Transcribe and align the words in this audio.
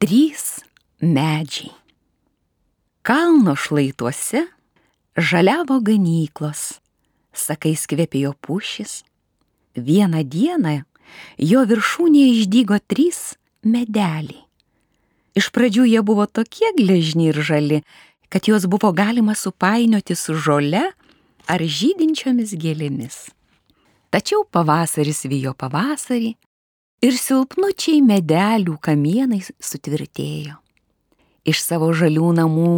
Trys 0.00 0.62
medžiai. 1.04 1.74
Kalno 3.04 3.52
šlaituose 3.52 4.46
žaliavo 5.12 5.76
ganyklos, 5.84 6.78
sakais 7.36 7.84
kvepėjo 7.84 8.30
pušis. 8.40 9.02
Vieną 9.76 10.24
dieną 10.24 10.74
jo 11.50 11.66
viršūnėje 11.68 12.32
išdygo 12.38 12.80
trys 12.88 13.20
medeliai. 13.60 14.40
Iš 15.36 15.52
pradžių 15.52 15.84
jie 15.92 16.00
buvo 16.00 16.24
tokie 16.24 16.72
gležni 16.80 17.28
ir 17.28 17.44
žali, 17.44 17.84
kad 18.32 18.48
juos 18.48 18.64
buvo 18.72 18.96
galima 18.96 19.36
supainioti 19.36 20.16
su 20.16 20.32
žole 20.32 20.86
ar 21.44 21.60
žydinčiomis 21.60 22.56
gėlėmis. 22.56 23.26
Tačiau 24.08 24.48
pavasaris 24.48 25.26
vyjo 25.28 25.52
pavasarį 25.52 26.38
ir 27.04 27.16
silpnučiai 27.16 28.00
medelių 28.04 28.76
kamienai 28.82 29.40
sutvirtėjo. 29.44 30.56
Iš 31.48 31.62
savo 31.64 31.88
žalių 31.96 32.34
namų 32.36 32.72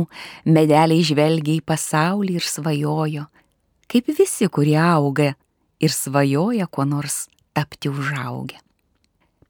medeliai 0.46 1.02
žvelgia 1.04 1.58
į 1.58 1.64
pasaulį 1.66 2.38
ir 2.38 2.46
svajojo, 2.46 3.24
kaip 3.90 4.10
visi, 4.14 4.46
kurie 4.46 4.78
auga 4.78 5.32
ir 5.82 5.90
svajoja 5.90 6.68
kuo 6.70 6.86
nors 6.86 7.26
tapti 7.52 7.90
užaugę. 7.90 8.60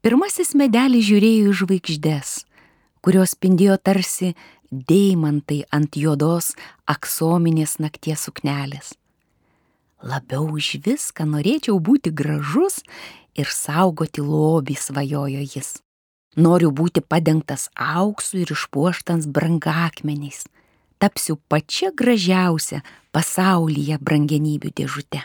Pirmasis 0.03 0.51
medelis 0.59 1.05
žiūrėjo 1.07 1.53
į 1.53 1.59
žvaigždės, 1.61 2.33
kurios 3.05 3.37
spindėjo 3.37 3.77
tarsi 3.79 4.33
deimantai 4.73 5.61
ant 5.71 5.95
juodos 5.95 6.51
aksominės 6.89 7.77
nakties 7.79 8.25
suknelės. 8.27 8.97
Labiau 10.03 10.49
už 10.51 10.83
viską 10.83 11.23
norėčiau 11.31 11.79
būti 11.79 12.11
gražus 12.11 12.81
ir 13.39 13.47
saugoti 13.47 14.19
lobį, 14.19 14.75
svajojo 14.75 15.43
jis. 15.47 15.79
Noriu 16.35 16.73
būti 16.75 16.99
padengtas 16.99 17.69
auksu 17.77 18.41
ir 18.43 18.51
išpuoštans 18.51 19.29
brangakmeniais. 19.31 20.43
Tapsiu 20.99 21.37
pačia 21.47 21.91
gražiausia 21.95 22.81
pasaulyje 23.15 23.99
brangenybių 24.01 24.73
dėžute. 24.75 25.23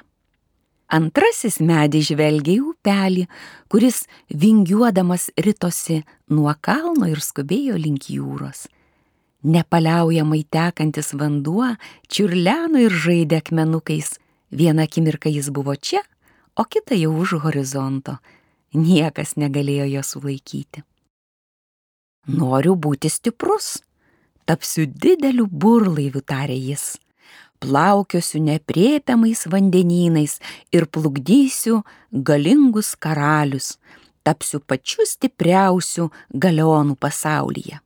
Antrasis 0.88 1.58
medis 1.60 2.06
žvelgia 2.08 2.54
į 2.54 2.62
upelį, 2.70 3.26
kuris 3.68 4.06
vingiuodamas 4.30 5.28
ritosi 5.36 6.04
nuo 6.32 6.54
kalno 6.60 7.10
ir 7.10 7.20
skubėjo 7.20 7.76
link 7.76 8.08
jūros. 8.14 8.68
Nepaliaujamai 9.44 10.44
tekantis 10.50 11.12
vanduo 11.18 11.74
čiurleno 12.08 12.80
ir 12.86 12.94
žaidė 12.94 13.42
akmenukais. 13.42 14.16
Vieną 14.50 14.82
akimirką 14.82 15.30
jis 15.30 15.50
buvo 15.50 15.76
čia, 15.76 16.00
o 16.56 16.64
kita 16.64 16.94
jau 16.94 17.12
už 17.20 17.38
horizonto. 17.44 18.18
Niekas 18.74 19.36
negalėjo 19.36 19.86
jo 19.88 20.02
sulaikyti. 20.04 20.82
Noriu 22.28 22.74
būti 22.76 23.08
stiprus, 23.08 23.78
tapsiu 24.44 24.84
dideliu 24.84 25.46
burlaiviu, 25.48 26.20
tarė 26.20 26.56
jis. 26.56 26.98
Plaukiosiu 27.58 28.40
nepriepiamais 28.44 29.46
vandenynais 29.50 30.38
ir 30.72 30.86
plukdysiu 30.86 31.82
galingus 32.12 32.94
karalius, 32.94 33.78
tapsiu 34.22 34.60
pačiu 34.60 35.06
stipriausiu 35.08 36.10
galionų 36.32 36.94
pasaulyje. 37.00 37.80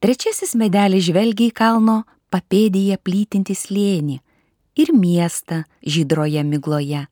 Trečiasis 0.00 0.54
medelis 0.56 1.08
žvelgia 1.08 1.50
į 1.50 1.56
kalno 1.56 2.02
papėdėje 2.32 3.00
plytinti 3.04 3.56
slėnį 3.56 4.20
ir 4.80 4.92
miestą 4.96 5.64
žydroje 5.86 6.42
migloje 6.44 7.06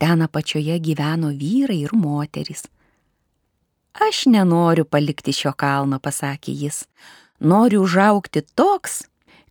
Ten 0.00 0.22
apačioje 0.24 0.78
gyveno 0.80 1.28
vyrai 1.28 1.82
ir 1.84 1.92
moterys. 1.92 2.62
Aš 4.06 4.24
nenoriu 4.32 4.86
palikti 4.88 5.34
šio 5.36 5.52
kalno, 5.52 5.98
pasakė 6.00 6.54
jis. 6.56 6.86
Noriu 7.40 7.82
užaukti 7.84 8.40
toks, 8.56 9.02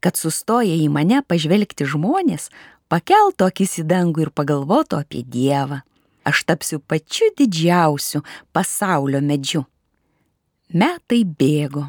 kad 0.01 0.17
sustoję 0.17 0.73
į 0.73 0.87
mane 0.89 1.21
pažvelgti 1.21 1.85
žmonės, 1.85 2.49
pakeltų 2.89 3.45
akis 3.45 3.77
į 3.83 3.85
dangų 3.91 4.25
ir 4.25 4.33
pagalvotų 4.33 5.03
apie 5.03 5.21
Dievą. 5.21 5.83
Aš 6.25 6.41
tapsiu 6.49 6.81
pačiu 6.81 7.29
didžiausiu 7.37 8.23
pasaulio 8.49 9.21
medžiu. 9.21 9.67
Metai 10.73 11.21
bėgo, 11.29 11.85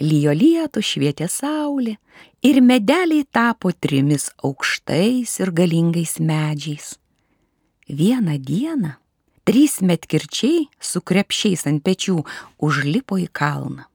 lyjo 0.00 0.32
lietų 0.32 0.80
švietė 0.80 1.28
saulė 1.28 1.98
ir 2.42 2.60
medeliai 2.62 3.24
tapo 3.24 3.72
trimis 3.72 4.30
aukštais 4.42 5.38
ir 5.42 5.50
galingais 5.50 6.18
medžiais. 6.20 6.98
Vieną 7.88 8.38
dieną 8.38 8.92
trys 9.44 9.80
metkirčiai 9.80 10.68
su 10.80 11.00
krepšiais 11.00 11.66
ant 11.66 11.82
pečių 11.82 12.20
užlipo 12.60 13.18
į 13.18 13.28
kalną. 13.32 13.88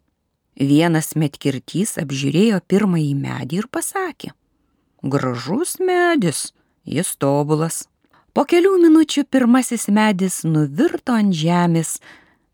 Vienas 0.58 1.14
metkirtys 1.18 1.98
apžiūrėjo 2.02 2.60
pirmąjį 2.70 3.14
medį 3.18 3.62
ir 3.62 3.68
pasakė, 3.74 4.34
gražus 5.02 5.80
medis, 5.80 6.52
jis 6.86 7.16
tobulas. 7.18 7.88
Po 8.34 8.46
kelių 8.50 8.76
minučių 8.82 9.26
pirmasis 9.30 9.88
medis 9.94 10.42
nuvirto 10.46 11.14
ant 11.14 11.34
žemės, 11.38 12.00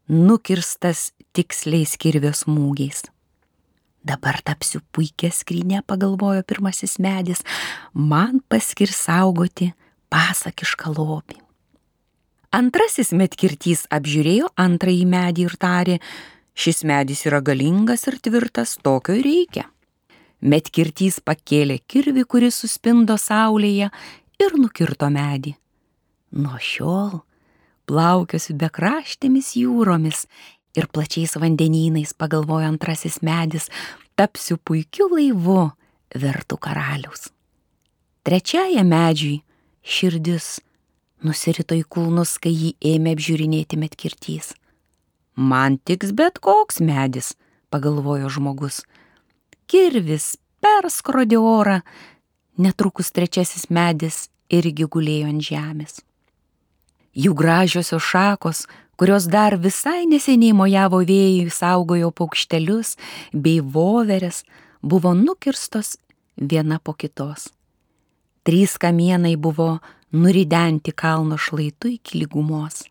nukirstas 0.08 1.12
tiksliais 1.36 1.96
kirvio 2.00 2.32
smūgiais. 2.36 3.08
Dabar 4.04 4.40
tapsiu 4.46 4.80
puikia 4.96 5.30
skrynė, 5.34 5.82
pagalvojo 5.84 6.44
pirmasis 6.48 6.98
medis, 7.04 7.44
man 7.94 8.40
paskir 8.48 8.92
saugoti 8.96 9.74
pasakišką 10.10 10.94
lobį. 10.96 11.40
Antrasis 12.56 13.12
metkirtys 13.14 13.84
apžiūrėjo 13.94 14.48
antrąjį 14.58 15.04
medį 15.06 15.44
ir 15.46 15.56
tarė, 15.62 15.98
šis 16.58 16.82
medis 16.88 17.26
yra 17.28 17.44
galingas 17.46 18.08
ir 18.10 18.18
tvirtas, 18.24 18.78
tokio 18.82 19.20
reikia. 19.20 19.68
Metkirtys 20.42 21.20
pakėlė 21.22 21.82
kirvi, 21.86 22.24
kuris 22.24 22.58
suspindo 22.64 23.20
saulėje 23.20 23.92
ir 24.40 24.56
nukirto 24.58 25.12
medį. 25.12 25.54
Nuo 26.40 26.58
šiol 26.64 27.20
plaukiosiu 27.90 28.56
bekraštėmis 28.58 29.56
jūromis 29.60 30.26
ir 30.80 30.88
plačiais 30.92 31.36
vandenynais, 31.40 32.16
pagalvojo 32.16 32.68
antrasis 32.70 33.20
medis, 33.26 33.70
tapsiu 34.18 34.58
puikiu 34.58 35.10
laivu, 35.12 35.70
vertų 36.16 36.58
karalius. 36.62 37.30
Trečiajam 38.26 38.90
medžiui 38.90 39.40
širdis 39.84 40.58
nusirito 41.26 41.76
į 41.78 41.86
kulnus, 41.92 42.38
kai 42.42 42.52
jį 42.54 42.74
ėmė 42.96 43.16
apžiūrinėti 43.18 43.80
metkirtys. 43.80 44.54
Man 45.36 45.78
tiks 45.88 46.12
bet 46.16 46.40
koks 46.44 46.82
medis, 46.84 47.34
pagalvojo 47.72 48.30
žmogus. 48.32 48.82
Kirvis 49.70 50.36
perskrodė 50.64 51.40
orą, 51.40 51.80
netrukus 52.60 53.14
trečiasis 53.16 53.70
medis 53.70 54.28
irgi 54.52 54.88
gulėjo 54.90 55.30
ant 55.32 55.46
žemės. 55.46 56.00
Jų 57.16 57.34
gražiosios 57.38 58.04
šakos, 58.04 58.66
kurios 59.00 59.30
dar 59.32 59.56
visai 59.56 60.04
neseniai 60.12 60.52
mojavo 60.52 61.00
vėjui, 61.08 61.48
saugojo 61.48 62.10
paukštelius 62.12 62.98
bei 63.32 63.62
voveres, 63.64 64.44
buvo 64.84 65.14
nukirstos 65.16 65.96
viena 66.36 66.82
po 66.84 66.94
kitos. 67.00 67.48
Trys 68.44 68.76
kamienai 68.76 69.38
buvo 69.40 69.78
nuridenti 70.12 70.92
kalno 70.92 71.38
šlaitu 71.40 71.94
iki 71.96 72.20
lygumos. 72.20 72.84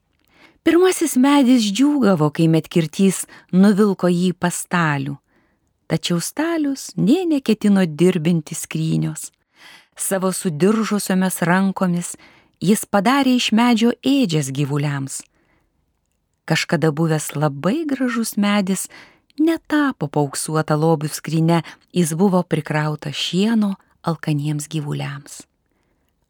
Pirmasis 0.64 1.16
medis 1.20 1.68
džiūgavo, 1.68 2.32
kai 2.32 2.48
metkirtys 2.48 3.26
nuvilko 3.52 4.08
jį 4.08 4.32
pastalių, 4.40 5.16
tačiau 5.88 6.24
stalius 6.24 6.90
nė 6.96 7.24
neketino 7.36 7.84
dirbinti 7.84 8.56
skrynios. 8.56 9.28
Savo 9.96 10.32
sudiržusiomis 10.32 11.42
rankomis 11.44 12.14
jis 12.64 12.84
padarė 12.88 13.36
iš 13.36 13.52
medžio 13.52 13.92
ėdžias 14.00 14.52
gyvuliams. 14.54 15.20
Kažkada 16.48 16.88
buvęs 16.96 17.34
labai 17.36 17.84
gražus 17.84 18.38
medis 18.40 18.86
netapo 19.36 20.08
pauksuota 20.08 20.78
lobių 20.80 21.10
skrinė, 21.12 21.60
jis 21.92 22.14
buvo 22.16 22.40
prikrauta 22.40 23.12
šieno, 23.12 23.74
alkaniems 24.00 24.68
gyvuliams. 24.72 25.42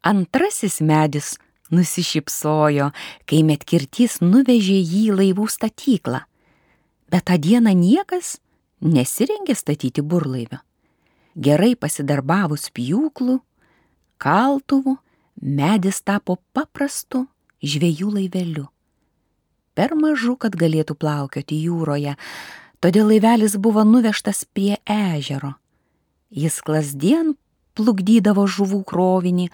Antrasis 0.03 0.79
medis 0.83 1.37
nusišypsojo, 1.71 2.89
kai 3.29 3.39
metkirtys 3.47 4.19
nuvežė 4.23 4.79
jį 4.79 5.03
laivų 5.15 5.47
statyklą. 5.51 6.23
Bet 7.09 7.29
tą 7.29 7.37
dieną 7.39 7.73
niekas 7.77 8.37
nesirengė 8.83 9.55
statyti 9.55 10.03
burlaivio. 10.03 10.59
Gerai 11.39 11.75
pasidarbavus 11.79 12.67
pjūklų, 12.75 13.37
kaltuvų, 14.19 14.97
medis 15.39 16.01
tapo 16.03 16.35
paprastu 16.51 17.23
žvėjų 17.63 18.11
laiveliu. 18.17 18.67
Per 19.79 19.93
mažu, 19.95 20.33
kad 20.35 20.57
galėtų 20.59 20.97
plaukioti 20.99 21.55
jūroje, 21.63 22.17
todėl 22.83 23.13
laivelis 23.13 23.53
buvo 23.55 23.85
nuvežtas 23.87 24.41
prie 24.51 24.75
ežero. 24.83 25.53
Jis 26.35 26.57
klasdien 26.67 27.37
plukdydavo 27.79 28.43
žuvų 28.43 28.81
krovinį, 28.83 29.47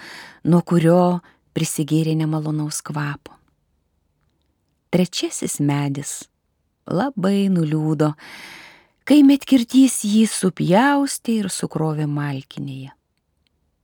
nuo 0.50 0.64
kurio 0.66 1.22
prisigėrė 1.54 2.16
nemalonaus 2.18 2.82
kvapo. 2.82 3.38
Trečiasis 4.90 5.60
medis 5.62 6.24
labai 6.90 7.46
nuliūdo, 7.54 8.16
kai 9.06 9.22
metkirtys 9.30 10.02
jį 10.10 10.26
supjaustė 10.32 11.38
ir 11.44 11.52
sukrovė 11.54 12.10
malkinėje. 12.10 12.96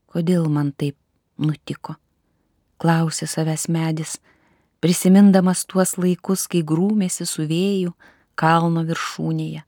Kodėl 0.10 0.50
man 0.50 0.74
taip 0.74 0.98
nutiko? 1.38 2.00
Klausė 2.82 3.30
savęs 3.30 3.70
medis, 3.70 4.18
prisimindamas 4.82 5.66
tuos 5.70 5.96
laikus, 6.02 6.48
kai 6.52 6.64
grūmėsi 6.66 7.28
su 7.30 7.46
vėju 7.48 7.94
kalno 8.36 8.84
viršūnėje. 8.88 9.64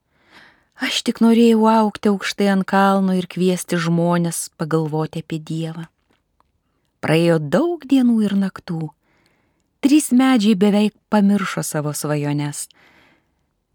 Aš 0.83 1.04
tik 1.06 1.21
norėjau 1.21 1.68
aukti 1.69 2.10
aukštai 2.10 2.50
ant 2.56 2.65
kalno 2.68 3.13
ir 3.15 3.30
kviesti 3.30 3.77
žmonės 3.77 4.50
pagalvoti 4.57 5.21
apie 5.21 5.38
Dievą. 5.39 5.86
Praėjo 7.04 7.38
daug 7.38 7.86
dienų 7.86 8.18
ir 8.25 8.33
naktų. 8.39 8.89
Trys 9.83 10.10
medžiai 10.15 10.57
beveik 10.57 10.95
pamiršo 11.13 11.62
savo 11.68 11.94
svajones. 11.94 12.66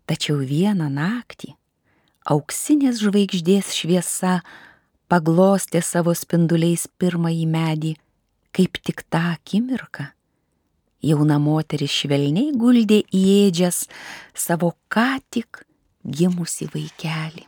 Tačiau 0.09 0.41
vieną 0.41 0.89
naktį 0.91 1.55
auksinės 2.29 3.01
žvaigždės 3.01 3.73
šviesa 3.77 4.39
paglostė 5.09 5.81
savo 5.85 6.13
spinduliais 6.17 6.85
pirmąjį 7.01 7.47
medį, 7.49 7.95
kaip 8.53 8.81
tik 8.85 9.05
tą 9.09 9.23
akimirką. 9.39 10.11
Jauna 11.05 11.39
moteris 11.39 11.93
švelniai 11.95 12.51
guldė 12.59 13.05
į 13.15 13.23
ėdžias 13.49 13.85
savo 14.35 14.73
ką 14.91 15.21
tik 15.31 15.63
gimusi 16.03 16.67
vaikelį. 16.73 17.45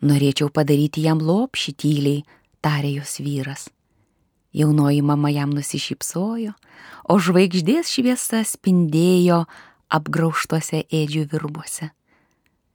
Norėčiau 0.00 0.48
padaryti 0.50 1.04
jam 1.04 1.20
lopšį 1.20 1.74
tyliai, 1.76 2.24
tarė 2.64 2.96
jos 2.96 3.18
vyras. 3.20 3.68
Jaunoji 4.56 5.02
mama 5.06 5.30
jam 5.30 5.52
nusišypsojo, 5.54 6.56
o 7.06 7.14
žvaigždės 7.22 7.92
šviesa 7.92 8.40
spindėjo 8.42 9.44
apgrauštuose 9.92 10.82
ėdžių 10.90 11.26
virbuose. 11.30 11.92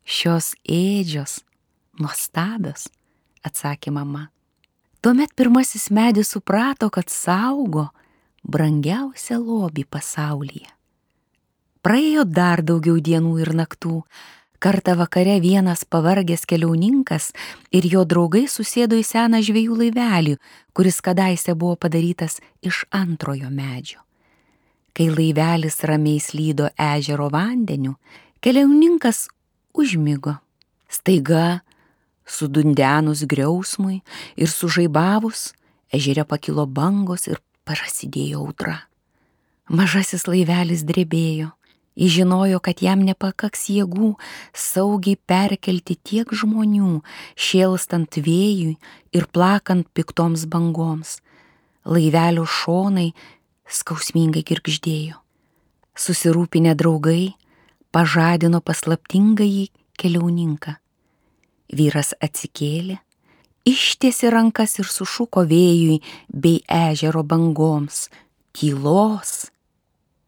Šios 0.05 0.53
ėdžios 0.63 1.41
nuostabios, 1.99 2.87
atsakė 3.43 3.91
mama. 3.91 4.29
Tuomet 5.03 5.35
pirmasis 5.35 5.89
medis 5.91 6.31
suprato, 6.31 6.87
kad 6.89 7.11
saugo 7.11 7.89
brangiausią 8.45 9.39
lobį 9.42 9.86
pasaulyje. 9.89 10.69
Praėjo 11.86 12.24
dar 12.25 12.63
daugiau 12.65 12.97
dienų 12.97 13.36
ir 13.44 13.51
naktų. 13.53 14.00
Kartą 14.57 14.95
vakare 14.97 15.36
vienas 15.44 15.83
pavargęs 15.86 16.47
keliauninkas 16.50 17.27
ir 17.75 17.86
jo 17.86 18.01
draugai 18.09 18.47
susėdo 18.50 18.97
į 18.97 19.03
seną 19.06 19.42
žvėjų 19.45 19.77
laivelį, 19.81 20.38
kuris 20.74 20.97
kadaise 21.06 21.53
buvo 21.53 21.75
padarytas 21.77 22.39
iš 22.65 22.86
antrojo 22.89 23.51
medžio. 23.53 24.00
Kai 24.95 25.12
laivelis 25.12 25.77
ramiai 25.86 26.24
slydo 26.24 26.71
ežero 26.80 27.27
vandeniu, 27.30 27.97
keliauninkas 28.42 29.27
užmygo. 29.77 30.39
Staiga, 30.89 31.62
sudundenus 32.25 33.25
griausmui 33.30 34.00
ir 34.39 34.50
sužaibavus, 34.50 35.51
ežere 35.94 36.25
pakilo 36.25 36.65
bangos 36.65 37.27
ir 37.27 37.38
prasidėjo 37.65 38.45
audra. 38.45 38.79
Mažasis 39.69 40.27
laivelis 40.29 40.85
drebėjo, 40.85 41.51
Jis 41.95 42.12
žinojo, 42.12 42.59
kad 42.59 42.81
jam 42.83 43.06
nepakaks 43.07 43.69
jėgų 43.71 44.17
saugiai 44.51 45.15
perkelti 45.15 45.95
tiek 45.95 46.27
žmonių, 46.27 47.00
šėlstant 47.39 48.19
vėjui 48.19 48.75
ir 49.15 49.27
plakant 49.31 49.88
piktoms 49.95 50.44
bangoms. 50.51 51.21
Laivelio 51.88 52.44
šonai 52.44 53.13
skausmingai 53.71 54.44
girgždėjo. 54.44 55.21
Susirūpinę 55.95 56.75
draugai 56.75 57.31
pažadino 57.95 58.59
paslaptingąjį 58.59 59.69
keliauninką. 59.95 60.75
Vyras 61.71 62.11
atsikėlė, 62.19 63.00
ištiesi 63.65 64.29
rankas 64.29 64.77
ir 64.79 64.88
sušuko 64.89 65.44
vėjui 65.50 66.00
bei 66.29 66.62
ežero 66.69 67.23
bangoms- 67.23 68.09
tylos, 68.56 69.50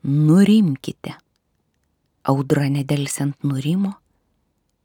nurimkite 0.04 1.16
audra 2.24 2.68
nedelsiant 2.70 3.44
nurimo 3.44 3.94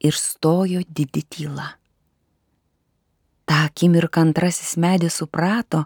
ir 0.01 0.15
stojo 0.15 0.83
didi 0.89 1.23
tyla. 1.23 1.69
Ta 3.45 3.67
akimirką 3.67 4.21
antrasis 4.21 4.77
medis 4.77 5.19
suprato, 5.19 5.85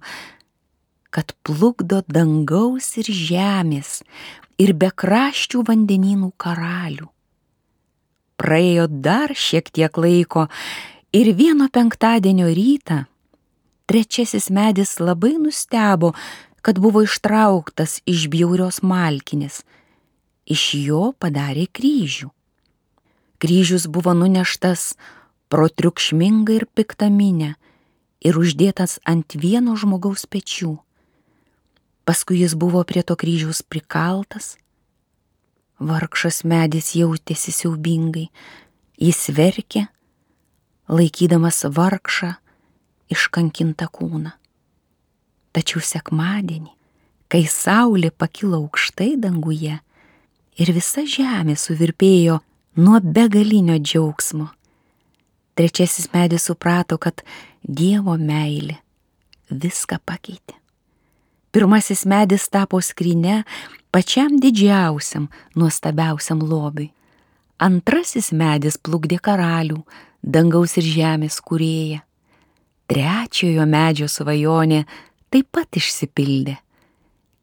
kad 1.11 1.33
plukdo 1.43 2.03
dangaus 2.09 2.97
ir 3.01 3.09
žemės 3.09 4.03
ir 4.61 4.75
bekraščių 4.77 5.63
vandenynų 5.69 6.33
karalių. 6.37 7.09
Praėjo 8.37 8.85
dar 8.89 9.33
šiek 9.33 9.71
tiek 9.73 9.97
laiko 9.97 10.45
ir 11.17 11.33
vieno 11.39 11.71
penktadienio 11.73 12.51
rytą 12.53 13.05
trečiasis 13.89 14.51
medis 14.51 14.99
labai 15.01 15.37
nustebo, 15.39 16.13
kad 16.61 16.79
buvo 16.83 17.05
ištrauktas 17.07 18.01
iš 18.05 18.27
bjaurios 18.29 18.83
malkinės 18.83 19.63
iš 20.47 20.63
jo 20.87 21.11
padarė 21.19 21.67
kryžių. 21.67 22.31
Kryžius 23.43 23.87
buvo 23.91 24.15
nuneštas 24.17 24.95
pro 25.53 25.69
triukšmingą 25.69 26.57
ir 26.57 26.67
piktaminę 26.71 27.55
ir 28.25 28.39
uždėtas 28.39 28.99
ant 29.05 29.37
vieno 29.37 29.77
žmogaus 29.77 30.25
pečių. 30.31 30.77
Paskui 32.07 32.41
jis 32.41 32.55
buvo 32.55 32.83
prie 32.87 33.03
to 33.03 33.19
kryžiaus 33.19 33.61
prikaltas. 33.67 34.55
Vargšas 35.83 36.45
medis 36.49 36.95
jautėsi 36.97 37.53
siaubingai, 37.53 38.31
jis 38.97 39.27
verkė, 39.37 39.85
laikydamas 40.89 41.65
vargšą 41.77 42.35
iškankintą 43.13 43.89
kūną. 43.93 44.33
Tačiau 45.57 45.81
sekmadienį, 45.81 46.73
kai 47.33 47.45
saulė 47.51 48.11
pakilo 48.13 48.61
aukštai 48.65 49.15
danguje, 49.21 49.79
ir 50.57 50.73
visa 50.77 51.05
žemė 51.07 51.57
suvirpėjo 51.61 52.41
nuo 52.81 53.01
begalinio 53.01 53.79
džiaugsmo. 53.81 54.51
Trečiasis 55.57 56.11
medis 56.13 56.49
suprato, 56.51 56.99
kad 57.01 57.23
Dievo 57.67 58.15
meilė 58.21 58.77
viską 59.51 59.99
pakeitė. 60.05 60.55
Pirmasis 61.51 62.05
medis 62.05 62.45
tapo 62.53 62.79
skrinė 62.85 63.41
pačiam 63.95 64.37
didžiausiam, 64.43 65.31
nuostabiausiam 65.57 66.43
lobiui. 66.45 66.91
Antrasis 67.57 68.29
medis 68.37 68.77
plukdė 68.77 69.17
karalių, 69.25 69.81
dangaus 70.27 70.77
ir 70.81 70.87
žemės 70.91 71.39
kurėją. 71.41 72.03
Trečiojo 72.91 73.65
medžio 73.67 74.07
svajonė 74.11 74.85
taip 75.31 75.49
pat 75.55 75.79
išsipildė. 75.79 76.59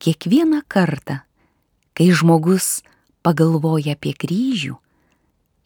Kiekvieną 0.03 0.61
kartą, 0.67 1.21
kai 1.95 2.09
žmogus 2.11 2.81
pagalvoja 3.23 3.95
apie 3.95 4.11
kryžių, 4.19 4.75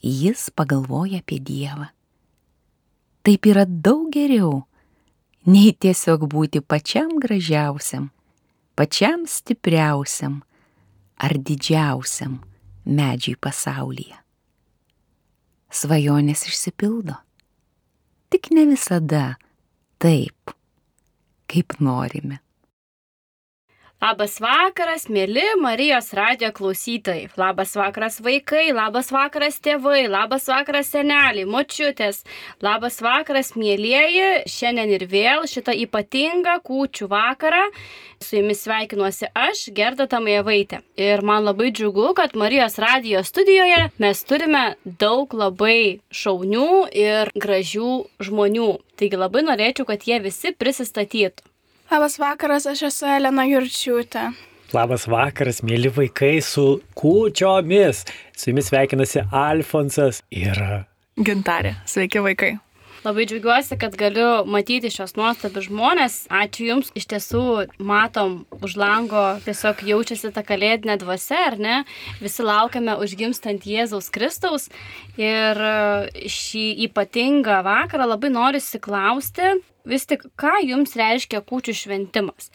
jis 0.06 0.50
pagalvoja 0.54 1.22
apie 1.24 1.40
Dievą. 1.42 1.90
Taip 3.26 3.50
yra 3.50 3.66
daug 3.66 4.12
geriau, 4.14 4.68
nei 5.50 5.74
tiesiog 5.74 6.28
būti 6.30 6.62
pačiam 6.62 7.18
gražiausiam, 7.22 8.12
pačiam 8.78 9.26
stipriausiam 9.26 10.44
ar 11.18 11.34
didžiausiam 11.34 12.38
medžiui 12.86 13.36
pasaulyje. 13.42 14.27
Svajonės 15.68 16.46
išsipildo, 16.48 17.18
tik 18.32 18.52
ne 18.56 18.64
visada 18.70 19.36
taip, 20.00 20.54
kaip 21.52 21.76
norime. 21.84 22.40
Labas 23.98 24.36
vakaras, 24.38 25.08
mėly 25.10 25.42
Marijos 25.58 26.12
radio 26.14 26.52
klausytojai. 26.54 27.32
Labas 27.34 27.72
vakaras 27.74 28.20
vaikai, 28.22 28.68
labas 28.70 29.08
vakaras 29.10 29.58
tėvai, 29.58 30.04
labas 30.06 30.46
vakaras 30.52 30.92
seneliai, 30.94 31.48
močiutės. 31.50 32.20
Labas 32.62 33.00
vakaras, 33.02 33.56
mėlyjeji. 33.58 34.44
Šiandien 34.54 34.94
ir 34.94 35.08
vėl 35.10 35.48
šitą 35.50 35.74
ypatingą 35.82 36.60
kūčių 36.70 37.10
vakarą 37.10 37.64
su 38.22 38.38
jumis 38.38 38.62
sveikinuosi 38.68 39.32
aš, 39.34 39.66
Gerda 39.74 40.06
Tamėvaitė. 40.14 40.84
Ir 40.94 41.26
man 41.26 41.50
labai 41.50 41.74
džiugu, 41.74 42.14
kad 42.22 42.38
Marijos 42.38 42.78
radio 42.78 43.26
studijoje 43.26 43.90
mes 43.98 44.26
turime 44.30 44.66
daug 44.86 45.34
labai 45.34 46.06
šaunių 46.14 46.70
ir 46.94 47.34
gražių 47.34 47.92
žmonių. 48.30 48.72
Taigi 48.94 49.26
labai 49.26 49.48
norėčiau, 49.50 49.90
kad 49.90 50.06
jie 50.06 50.22
visi 50.22 50.54
prisistatytų. 50.54 51.50
Labas 51.88 52.18
vakaras, 52.20 52.66
aš 52.68 52.82
esu 52.90 53.06
Elena 53.08 53.46
Jurčiūtė. 53.48 54.26
Labas 54.76 55.06
vakaras, 55.08 55.62
mėly 55.64 55.88
vaikai 55.96 56.42
su 56.44 56.82
kūčiomis. 57.00 58.02
Su 58.36 58.50
jumis 58.52 58.68
sveikinasi 58.68 59.24
Alfonsas 59.32 60.20
ir 60.36 60.60
Gintarė. 61.16 61.78
Sveiki 61.88 62.20
vaikai. 62.26 62.58
Labai 63.06 63.24
džiaugiuosi, 63.30 63.78
kad 63.80 63.96
galiu 63.96 64.44
matyti 64.52 64.92
šios 64.92 65.16
nuostabius 65.16 65.70
žmonės. 65.70 66.18
Ačiū 66.28 66.68
Jums. 66.68 66.92
Iš 67.00 67.08
tiesų, 67.14 67.44
matom, 67.80 68.42
už 68.60 68.76
lango 68.76 69.24
tiesiog 69.46 69.86
jaučiasi 69.88 70.34
ta 70.36 70.44
kalėdinė 70.44 70.98
dvasia, 71.00 71.40
ar 71.54 71.56
ne? 71.56 71.78
Visi 72.20 72.44
laukiame 72.44 72.98
užgimstant 73.00 73.64
Jėzaus 73.64 74.12
Kristaus. 74.12 74.68
Ir 75.16 75.64
šį 76.36 76.68
ypatingą 76.90 77.62
vakarą 77.64 78.12
labai 78.12 78.34
norisi 78.36 78.84
klausti, 78.84 79.56
vis 79.88 80.08
tik, 80.10 80.28
ką 80.40 80.60
Jums 80.68 80.96
reiškia 81.00 81.42
kūčių 81.48 81.76
šventimas? 81.84 82.52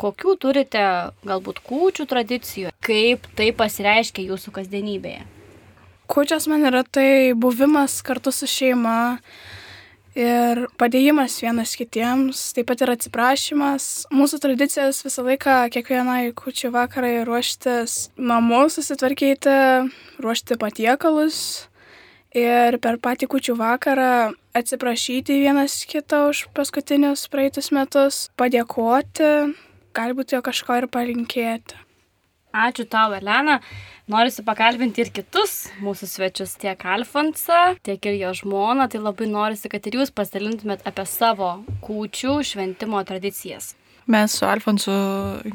Kokių 0.00 0.34
turite 0.42 0.84
galbūt 1.24 1.60
kūčių 1.64 2.06
tradicijų? 2.10 2.72
Kaip 2.84 3.28
tai 3.38 3.52
pasireiškia 3.54 4.26
jūsų 4.26 4.54
kasdienybėje? 4.56 5.22
Kūčios 6.10 6.48
man 6.50 6.66
yra 6.68 6.82
tai 6.84 7.32
buvimas 7.32 8.00
kartu 8.04 8.32
su 8.34 8.48
šeima 8.50 9.16
ir 10.18 10.64
padėjimas 10.78 11.38
vienas 11.42 11.74
kitiems, 11.78 12.42
taip 12.54 12.68
pat 12.70 12.82
ir 12.84 12.92
atsiprašymas. 12.92 14.06
Mūsų 14.14 14.40
tradicijas 14.42 15.00
visą 15.06 15.24
laiką 15.26 15.56
kiekvienai 15.74 16.34
kūčių 16.36 16.74
vakarai 16.74 17.22
ruoštis 17.26 18.10
namus, 18.18 18.76
susitvarkyti, 18.78 19.54
ruošti 20.22 20.58
patiekalus 20.60 21.38
ir 22.34 22.78
per 22.82 22.98
patį 23.02 23.28
kučių 23.30 23.54
vakarą 23.58 24.34
atsiprašyti 24.58 25.38
vienas 25.42 25.80
kitą 25.88 26.28
už 26.32 26.46
paskutinius 26.54 27.26
praeitus 27.30 27.70
metus, 27.74 28.28
padėkoti, 28.38 29.54
galbūt 29.94 30.36
jo 30.36 30.42
kažko 30.44 30.82
ir 30.82 30.90
palinkėti. 30.90 31.80
Ačiū 32.54 32.84
tau, 32.86 33.10
Elena. 33.16 33.58
Norisi 34.06 34.44
pakalbinti 34.46 35.02
ir 35.02 35.08
kitus 35.10 35.72
mūsų 35.82 36.06
svečius, 36.06 36.52
tiek 36.60 36.78
Alfonsą, 36.86 37.74
tiek 37.82 38.06
ir 38.06 38.18
jo 38.20 38.30
žmoną. 38.44 38.86
Tai 38.92 39.00
labai 39.02 39.26
norisi, 39.26 39.70
kad 39.72 39.86
ir 39.90 39.98
jūs 39.98 40.14
pasidalintumėt 40.14 40.84
apie 40.86 41.06
savo 41.08 41.56
kūčių 41.82 42.36
šventimo 42.46 43.02
tradicijas. 43.08 43.72
Mes 44.06 44.32
su 44.36 44.44
Alfonsu 44.44 44.92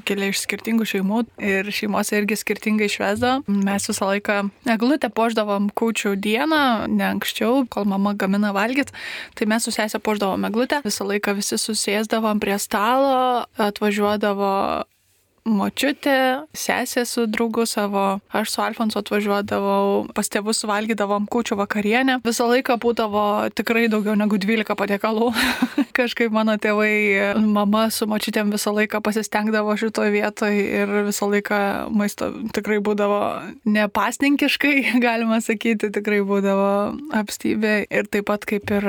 kilę 0.10 0.32
iš 0.32 0.42
skirtingų 0.42 0.88
šeimų 0.90 1.20
ir 1.46 1.70
šeimose 1.74 2.18
irgi 2.18 2.38
skirtingai 2.40 2.90
švesdavom. 2.90 3.44
Mes 3.66 3.86
visą 3.92 4.08
laiką 4.10 4.40
eglutę 4.74 5.12
poždavom 5.14 5.70
kūčių 5.78 6.16
dieną, 6.18 6.62
ne 6.90 7.06
anksčiau, 7.12 7.68
kol 7.70 7.86
mama 7.90 8.16
gamina 8.18 8.50
valgyti. 8.56 8.96
Tai 9.38 9.50
mes 9.54 9.68
su 9.68 9.74
sesė 9.76 10.02
poždavom 10.02 10.50
eglutę, 10.50 10.82
visą 10.86 11.06
laiką 11.12 11.36
visi 11.38 11.60
susėsdavom 11.62 12.42
prie 12.42 12.58
stalo, 12.62 13.46
atvažiuodavo 13.70 14.54
močiutė, 15.50 16.46
sesė 16.56 17.06
su 17.10 17.26
draugu 17.30 17.66
savo, 17.70 18.20
aš 18.36 18.54
su 18.54 18.62
Alfonso 18.64 19.02
atvažiuodavau, 19.02 20.08
pas 20.16 20.30
tėvus 20.32 20.62
suvalgydavom 20.64 21.28
kūčių 21.32 21.58
vakarienę. 21.60 22.20
Visą 22.26 22.48
laiką 22.50 22.78
būdavo 22.82 23.24
tikrai 23.58 23.88
daugiau 23.92 24.16
negu 24.20 24.40
12 24.42 24.78
patiekalų. 24.80 25.32
Kažkaip 26.00 26.32
mano 26.34 26.56
tėvai, 26.62 27.36
mama 27.44 27.88
su 27.94 28.08
močiutėm 28.10 28.54
visą 28.54 28.74
laiką 28.76 29.02
pasistengdavo 29.04 29.76
šitoje 29.80 30.14
vietoje 30.14 30.64
ir 30.82 30.94
visą 31.10 31.30
laiką 31.32 31.60
maisto 31.92 32.32
tikrai 32.56 32.80
būdavo 32.84 33.20
nepasninkiškai, 33.70 34.76
galima 35.06 35.42
sakyti, 35.44 35.92
tikrai 35.96 36.22
būdavo 36.26 36.72
apstybė. 37.20 37.76
Ir 37.90 38.10
taip 38.12 38.30
pat 38.30 38.46
kaip 38.48 38.70
ir 38.76 38.86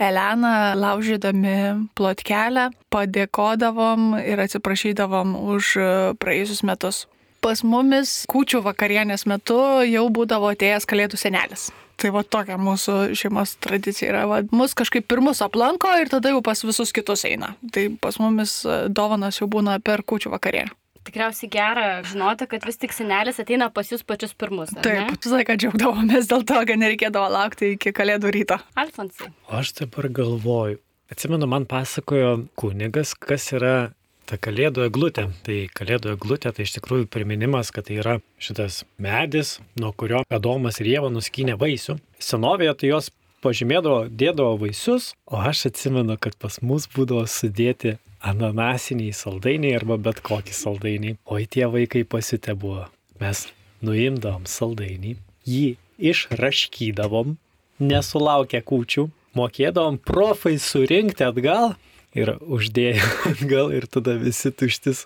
Elena, 0.00 0.74
laužydami 0.78 1.88
plotkelę, 1.98 2.68
padėkodavom 2.92 4.14
ir 4.22 4.40
atsiprašydavom 4.44 5.34
už 5.54 5.74
praėjusius 6.22 6.64
metus. 6.66 7.04
Pas 7.44 7.60
mumis 7.62 8.24
kūčių 8.30 8.64
vakarienės 8.64 9.26
metu 9.30 9.58
jau 9.86 10.08
būdavo 10.10 10.50
atėjęs 10.54 10.88
kalėdų 10.90 11.20
senelis. 11.20 11.68
Tai 11.98 12.12
va 12.14 12.22
tokia 12.22 12.54
mūsų 12.62 12.96
šeimos 13.18 13.56
tradicija 13.62 14.12
yra. 14.12 14.26
Va, 14.30 14.42
mus 14.54 14.74
kažkaip 14.78 15.06
pirmus 15.10 15.40
aplanko 15.42 15.90
ir 15.98 16.10
tada 16.10 16.30
jau 16.30 16.42
pas 16.46 16.60
visus 16.62 16.92
kitus 16.94 17.24
eina. 17.26 17.56
Tai 17.74 17.88
pas 18.02 18.18
mumis 18.22 18.60
dovanas 18.94 19.40
jau 19.40 19.48
būna 19.50 19.80
per 19.82 20.04
kūčių 20.06 20.30
vakarienę. 20.34 20.74
Tikriausiai 21.08 21.48
gera 21.50 21.86
žinoti, 22.04 22.46
kad 22.50 22.66
vis 22.68 22.76
tik 22.78 22.92
senelis 22.92 23.38
ateina 23.40 23.70
pas 23.72 23.88
jūs 23.90 24.02
pačius 24.06 24.34
pirmus. 24.38 24.74
Taip, 24.84 25.14
visą 25.14 25.38
laiką 25.38 25.56
džiaugdavomės 25.58 26.28
dėl 26.30 26.44
to, 26.46 26.58
kad 26.68 26.82
nereikėdavo 26.82 27.30
laukti 27.32 27.72
iki 27.78 27.94
kalėdų 27.96 28.34
ryto. 28.34 28.58
Alfonsai. 28.78 29.30
Aš 29.48 29.72
dabar 29.80 30.10
galvoju. 30.12 30.82
Atsimenu, 31.08 31.48
man 31.48 31.64
pasakojo 31.64 32.34
kunigas, 32.60 33.14
kas 33.16 33.46
yra 33.56 33.94
ta 34.28 34.36
kalėdų 34.40 34.84
eglutė. 34.88 35.28
Tai 35.46 35.58
kalėdų 35.76 36.12
eglutė 36.16 36.52
tai 36.54 36.66
iš 36.66 36.76
tikrųjų 36.78 37.08
priminimas, 37.12 37.72
kad 37.74 37.88
tai 37.88 37.98
yra 38.02 38.18
šitas 38.42 38.82
medis, 39.00 39.56
nuo 39.80 39.94
kurio 39.96 40.24
Adomas 40.28 40.80
ir 40.82 40.92
Jėva 40.92 41.12
nuskynė 41.12 41.56
vaisių. 41.60 41.98
Senovėje 42.22 42.74
tai 42.82 42.92
jos 42.92 43.10
pažymėdavo, 43.44 44.08
dėdavo 44.10 44.56
vaisius, 44.64 45.12
o 45.30 45.40
aš 45.40 45.68
atsimenu, 45.70 46.18
kad 46.20 46.36
pas 46.42 46.60
mus 46.60 46.88
būdavo 46.90 47.24
sudėti 47.30 47.96
ananasiniai 48.26 49.14
saldainiai 49.14 49.76
arba 49.78 49.98
bet 50.08 50.22
kokį 50.26 50.54
saldainį. 50.54 51.16
O 51.24 51.38
tie 51.38 51.68
vaikai 51.70 52.04
pasitė 52.04 52.56
buvo. 52.58 52.88
Mes 53.22 53.46
nuimdavom 53.84 54.46
saldainį, 54.50 55.16
jį 55.46 55.76
išraškydavom, 55.98 57.36
nesulaukę 57.78 58.60
kūčių, 58.66 59.06
mokėdavom 59.38 60.00
profai 60.02 60.56
surinkti 60.62 61.26
atgal 61.26 61.76
ir 62.16 62.34
uždėjo 62.40 63.08
atgal 63.32 63.72
ir 63.76 63.88
tada 63.90 64.16
visi 64.20 64.52
tuštis. 64.52 65.04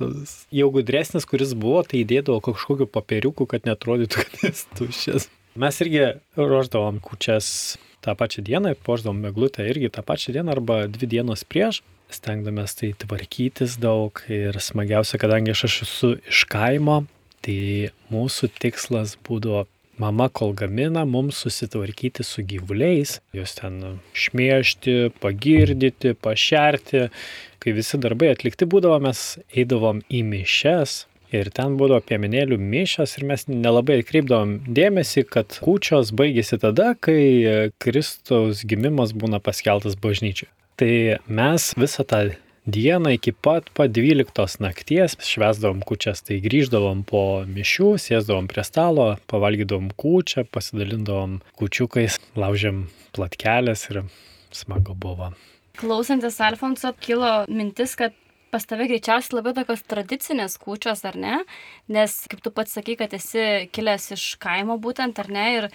Jau 0.54 0.68
gudresnis, 0.74 1.26
kuris 1.28 1.54
buvo, 1.58 1.82
tai 1.86 2.02
įdėdavo 2.02 2.42
kažkokiu 2.50 2.88
papiriuku, 2.90 3.48
kad 3.50 3.66
netrodytų, 3.68 4.22
kad 4.26 4.44
jis 4.48 4.66
tuščias. 4.78 5.30
Mes 5.58 5.80
irgi 5.84 6.04
ruoždavom 6.38 7.00
kučias 7.04 7.76
tą 8.02 8.14
pačią 8.18 8.42
dieną, 8.46 8.74
poždavom 8.86 9.20
meglutę 9.20 9.66
irgi 9.68 9.90
tą 9.92 10.04
pačią 10.06 10.32
dieną 10.38 10.54
arba 10.54 10.86
dvi 10.90 11.10
dienos 11.16 11.44
prieš, 11.44 11.82
stengdamės 12.12 12.74
tai 12.78 12.92
tvarkytis 12.98 13.76
daug 13.80 14.22
ir 14.32 14.56
smagiausia, 14.60 15.20
kadangi 15.20 15.52
aš 15.52 15.82
esu 15.84 16.14
iš 16.28 16.44
kaimo, 16.50 17.02
tai 17.44 17.92
mūsų 18.12 18.50
tikslas 18.62 19.16
būdavo 19.26 19.66
mama, 20.02 20.28
kol 20.28 20.52
gamina, 20.58 21.04
mums 21.08 21.38
susitvarkyti 21.44 22.26
su 22.26 22.44
gyvuliais, 22.48 23.18
juos 23.36 23.54
ten 23.58 23.78
šmiešti, 24.18 25.12
pagirdyti, 25.22 26.16
pašerti. 26.18 27.06
Kai 27.62 27.74
visi 27.76 28.00
darbai 28.02 28.32
atlikti 28.34 28.66
būdavo, 28.66 28.98
mes 29.06 29.24
eidavom 29.54 30.02
į 30.10 30.24
mišes. 30.32 31.02
Ir 31.32 31.48
ten 31.56 31.78
būdavo 31.80 32.02
piemenėlių 32.04 32.58
mišas 32.60 33.16
ir 33.16 33.24
mes 33.30 33.46
nelabai 33.48 34.02
atkreipdavom 34.02 34.58
dėmesį, 34.68 35.24
kad 35.32 35.56
kūčios 35.64 36.10
baigėsi 36.18 36.58
tada, 36.60 36.92
kai 37.00 37.70
Kristaus 37.80 38.66
gimimas 38.68 39.14
būna 39.16 39.40
paskeltas 39.40 39.96
bažnyčiai. 39.96 40.50
Tai 40.76 40.92
mes 41.28 41.70
visą 41.78 42.04
tą 42.08 42.26
dieną 42.66 43.10
iki 43.10 43.32
pat 43.32 43.70
pat 43.74 43.90
12 43.90 44.60
nakties 44.60 45.16
švesdavom 45.26 45.82
kučias, 45.82 46.22
tai 46.22 46.38
grįždavom 46.44 47.04
po 47.08 47.42
mišių, 47.48 47.94
sėsdavom 47.98 48.48
prie 48.50 48.64
stalo, 48.66 49.06
pavalgydavom 49.30 49.90
kučią, 49.98 50.46
pasidalindavom 50.50 51.40
kučiukais, 51.58 52.20
laužėm 52.38 52.86
platkelės 53.16 53.88
ir 53.90 54.04
smagu 54.54 54.94
buvo. 54.94 55.32
Klausantis 55.80 56.38
Alfonso 56.44 56.92
kilo 57.00 57.44
mintis, 57.48 57.96
kad 57.96 58.12
pas 58.52 58.66
tave 58.68 58.86
greičiausiai 58.90 59.38
labai 59.38 59.54
tokios 59.56 59.82
tradicinės 59.88 60.58
kūčios, 60.60 61.02
ar 61.08 61.16
ne? 61.18 61.36
Nes, 61.92 62.14
kaip 62.28 62.42
tu 62.44 62.52
pats 62.54 62.76
sakai, 62.76 62.98
kad 63.00 63.14
esi 63.16 63.70
kilęs 63.72 64.10
iš 64.16 64.26
kaimo 64.42 64.76
būtent, 64.82 65.18
ar 65.22 65.30
ne? 65.32 65.46
Ir 65.56 65.68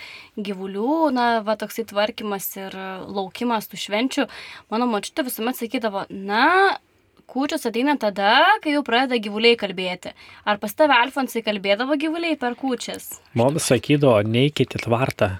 gyvulių, 0.49 0.97
na, 1.15 1.29
va, 1.45 1.57
toksai 1.59 1.87
tvarkymas 1.89 2.51
ir 2.59 2.77
laukimas 3.09 3.69
tų 3.71 3.81
švenčių. 3.87 4.27
Mano 4.73 4.89
močiutė 4.91 5.25
visuomet 5.25 5.57
sakydavo, 5.57 6.05
na, 6.13 6.77
kūčios 7.27 7.65
ateina 7.69 7.97
tada, 7.99 8.35
kai 8.63 8.75
jau 8.75 8.83
pradeda 8.85 9.19
gyvuliai 9.21 9.57
kalbėti. 9.59 10.13
Ar 10.47 10.61
pas 10.61 10.73
tave 10.77 10.95
Alfonsai 10.97 11.43
kalbėdavo 11.45 11.97
gyvuliai 11.99 12.37
per 12.39 12.55
kūčias? 12.59 13.17
Mums 13.37 13.67
sakydavo, 13.71 14.21
neikit 14.25 14.77
į 14.77 14.85
tvartą, 14.85 15.33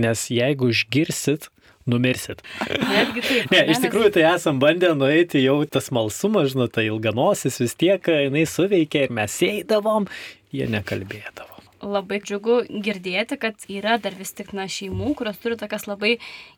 nes 0.00 0.28
jeigu 0.32 0.70
išgirsit, 0.72 1.48
numirsit. 1.86 2.42
Netgi 2.68 3.24
taip. 3.26 3.52
Ne, 3.52 3.62
iš 3.74 3.82
tikrųjų 3.84 4.12
tai 4.16 4.26
esam 4.32 4.60
bandę 4.62 4.92
nueiti 4.98 5.42
jau 5.42 5.60
tas 5.66 5.90
malsumas, 5.94 6.52
žinot, 6.54 6.74
tai 6.76 6.88
ilganosis 6.90 7.60
vis 7.62 7.76
tiek 7.78 8.12
jinai 8.26 8.44
suveikė 8.48 9.06
ir 9.06 9.16
mes 9.16 9.38
eidavom, 9.46 10.08
jie 10.54 10.68
nekalbėdavo. 10.70 11.50
Labai 11.82 12.20
džiugu 12.22 12.60
girdėti, 12.84 13.34
kad 13.42 13.64
yra 13.66 13.96
dar 13.98 14.14
vis 14.14 14.30
tik 14.38 14.52
na 14.54 14.68
šeimų, 14.70 15.16
kurios 15.18 15.40
turi 15.42 15.56
tokias 15.58 15.88
labai 15.90 16.12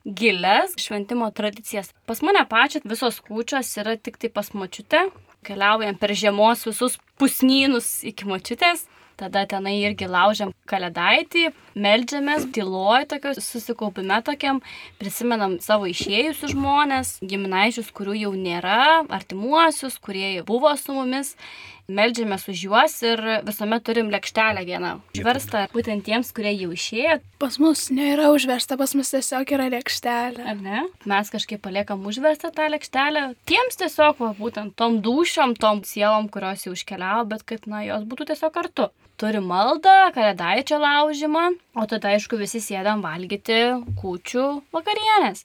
giles 0.04 0.75
šventimo 0.76 1.31
tradicijas. 1.33 1.95
Pas 2.04 2.21
mane 2.21 2.43
pačią 2.50 2.83
visos 2.85 3.23
kūčios 3.25 3.71
yra 3.81 3.97
tik 3.97 4.21
tai 4.21 4.28
pas 4.28 4.52
močiutę. 4.52 5.07
Keliaujam 5.45 5.97
per 6.00 6.12
žiemos 6.12 6.66
visus 6.69 6.99
pusnynus 7.21 7.88
iki 8.04 8.28
močiutės. 8.28 8.85
Tada 9.14 9.44
tenai 9.47 9.76
irgi 9.78 10.09
laužiam 10.11 10.50
kalėdaitį, 10.66 11.44
melžiamės, 11.78 12.49
tyloj 12.54 13.04
tokio 13.12 13.35
susikaupime 13.38 14.16
tokiam, 14.26 14.59
prisimenam 14.99 15.61
savo 15.62 15.87
išėjusius 15.87 16.54
žmonės, 16.56 17.12
giminaičius, 17.23 17.92
kurių 17.94 18.16
jau 18.25 18.33
nėra, 18.35 19.04
artimuosius, 19.14 20.00
kurie 20.02 20.42
buvo 20.49 20.75
su 20.80 20.97
mumis. 20.97 21.37
Meldžiamės 21.85 22.47
už 22.49 22.62
juos 22.64 22.95
ir 23.05 23.21
visuomet 23.45 23.85
turim 23.85 24.09
lėkštelę 24.12 24.62
vieną 24.64 24.95
užverstą, 25.12 25.67
būtent 25.75 26.07
tiems, 26.07 26.31
kurie 26.33 26.55
jau 26.57 26.71
išėjo, 26.73 27.19
Pas 27.45 27.59
mus 27.61 27.91
nėra 27.93 28.31
užversta, 28.33 28.79
pas 28.81 28.95
mus 28.97 29.11
tiesiog 29.12 29.50
yra 29.53 29.67
lėkštelė. 29.69 30.47
ar 30.49 30.57
ne? 30.64 30.85
Mes 31.05 31.29
kažkaip 31.29 31.61
paliekam 31.61 32.00
užverstą 32.09 32.49
tą 32.57 32.71
lėkštelę. 32.73 33.25
Tiems 33.45 33.76
tiesiog, 33.76 34.17
va, 34.17 34.31
būtent 34.38 34.73
tom 34.81 35.03
dušiom, 35.05 35.53
tom 35.61 35.83
sielom, 35.85 36.31
kurios 36.33 36.64
jau 36.64 36.73
iškeliavo, 36.73 37.26
bet 37.29 37.45
kad, 37.45 37.67
na, 37.69 37.83
jos 37.85 38.09
būtų 38.09 38.31
tiesiog 38.33 38.55
kartu. 38.55 38.88
Turi 39.21 39.45
maldą, 39.45 40.09
kalėdaičio 40.17 40.81
laužimą, 40.81 41.45
o 41.76 41.85
tada, 41.87 42.17
aišku, 42.17 42.41
visi 42.41 42.64
sėdam 42.64 43.05
valgyti 43.05 43.61
kūčių 44.00 44.47
vakarienės. 44.73 45.45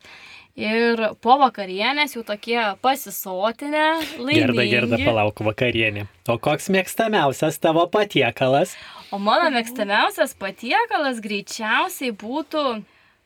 Ir 0.60 1.00
po 1.24 1.38
vakarienės 1.40 2.18
jau 2.18 2.24
tokie 2.28 2.58
pasisotinę, 2.84 3.86
laimingi. 4.20 4.42
Gerda, 4.42 4.66
gerda, 4.68 5.00
palauk 5.06 5.40
vakarienė. 5.48 6.04
O 6.28 6.36
koks 6.42 6.68
mėgstamiausias 6.74 7.62
tavo 7.64 7.86
patiekalas? 7.92 8.76
O 9.16 9.22
mano 9.24 9.48
mėgstamiausias 9.56 10.36
patiekalas 10.40 11.22
greičiausiai 11.24 12.12
būtų 12.12 12.64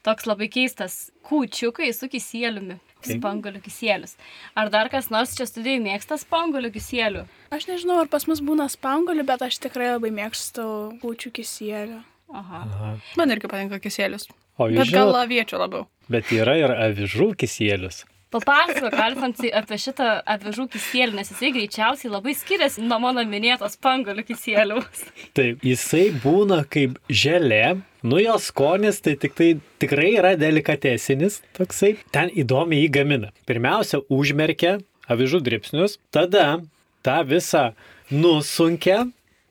toks 0.05 0.27
labai 0.29 0.49
keistas 0.53 1.07
kūčiukai 1.25 1.89
su 1.95 2.11
kisėliumi. 2.11 2.77
Taip. 3.03 3.17
Spangolių 3.17 3.59
kisėlius. 3.65 4.13
Ar 4.55 4.69
dar 4.71 4.87
kas 4.91 5.09
nors 5.11 5.33
čia 5.35 5.43
studijai 5.49 5.81
mėgsta 5.83 6.15
spangolių 6.21 6.69
kisėlių? 6.71 7.25
Aš 7.51 7.65
nežinau, 7.67 7.97
ar 8.05 8.07
pas 8.11 8.23
mus 8.29 8.39
būna 8.39 8.69
spangolių, 8.71 9.25
bet 9.27 9.43
aš 9.49 9.57
tikrai 9.65 9.89
labai 9.95 10.13
mėgstu 10.15 10.63
kūčių 11.01 11.33
kisėlių. 11.41 11.99
Aha. 12.31 12.63
Aha. 12.63 12.93
Man 13.19 13.35
irgi 13.35 13.51
patinka 13.51 13.81
kisėlis. 13.83 14.29
O 14.60 14.67
jūs 14.69 14.83
Bet 14.83 14.91
gal 14.93 15.10
žinot, 15.10 15.22
aviečių 15.25 15.60
labiau. 15.62 15.86
bet 16.13 16.31
yra 16.36 16.57
ir 16.60 16.74
avižų 16.74 17.33
kisėlius. 17.41 18.03
Papasakok, 18.33 18.95
Alfonsai, 18.98 19.51
apie 19.53 19.77
šitą 19.77 20.07
avižų 20.25 20.63
kisėlį, 20.74 21.13
nes 21.19 21.29
jisai 21.29 21.51
greičiausiai 21.53 22.10
labai 22.10 22.33
skiriasi 22.33 22.81
nuo 22.81 22.98
mano 23.03 23.22
minėtos 23.29 23.75
spangolių 23.77 24.24
kisėliaus. 24.25 25.03
Taip, 25.38 25.62
jisai 25.62 26.07
būna 26.24 26.63
kaip 26.65 26.98
želė, 27.13 27.75
nu 28.01 28.17
jo 28.17 28.39
skonis 28.41 29.01
tai 29.05 29.13
tik 29.22 29.36
tai 29.38 29.51
tikrai 29.81 30.15
yra 30.17 30.33
delikatesinis 30.41 31.43
toksai. 31.57 31.93
Ten 32.10 32.33
įdomiai 32.33 32.88
jį 32.88 32.89
gamina. 32.98 33.29
Pirmiausia, 33.45 34.01
užmerkia 34.10 34.79
avižų 35.13 35.43
dripsnius, 35.45 36.00
tada 36.10 36.63
tą 37.05 37.19
visą 37.29 37.67
nusunkia, 38.10 39.03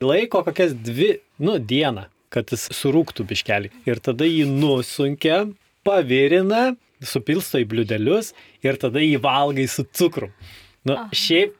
laiko 0.02 0.42
kokias 0.46 0.74
dvi, 0.74 1.20
nu, 1.38 1.58
dieną, 1.58 2.08
kad 2.32 2.52
jis 2.52 2.68
surūktų 2.74 3.26
biškelį. 3.28 3.72
Ir 3.88 4.00
tada 4.04 4.26
jį 4.28 4.46
nusunkia, 4.48 5.44
pavirina, 5.86 6.72
supilsto 7.02 7.60
į 7.60 7.66
bliudelius 7.70 8.32
ir 8.64 8.78
tada 8.80 9.02
jį 9.02 9.18
valgai 9.22 9.66
su 9.70 9.84
cukru. 9.84 10.30
Nu, 10.88 10.96
šiaip, 11.14 11.54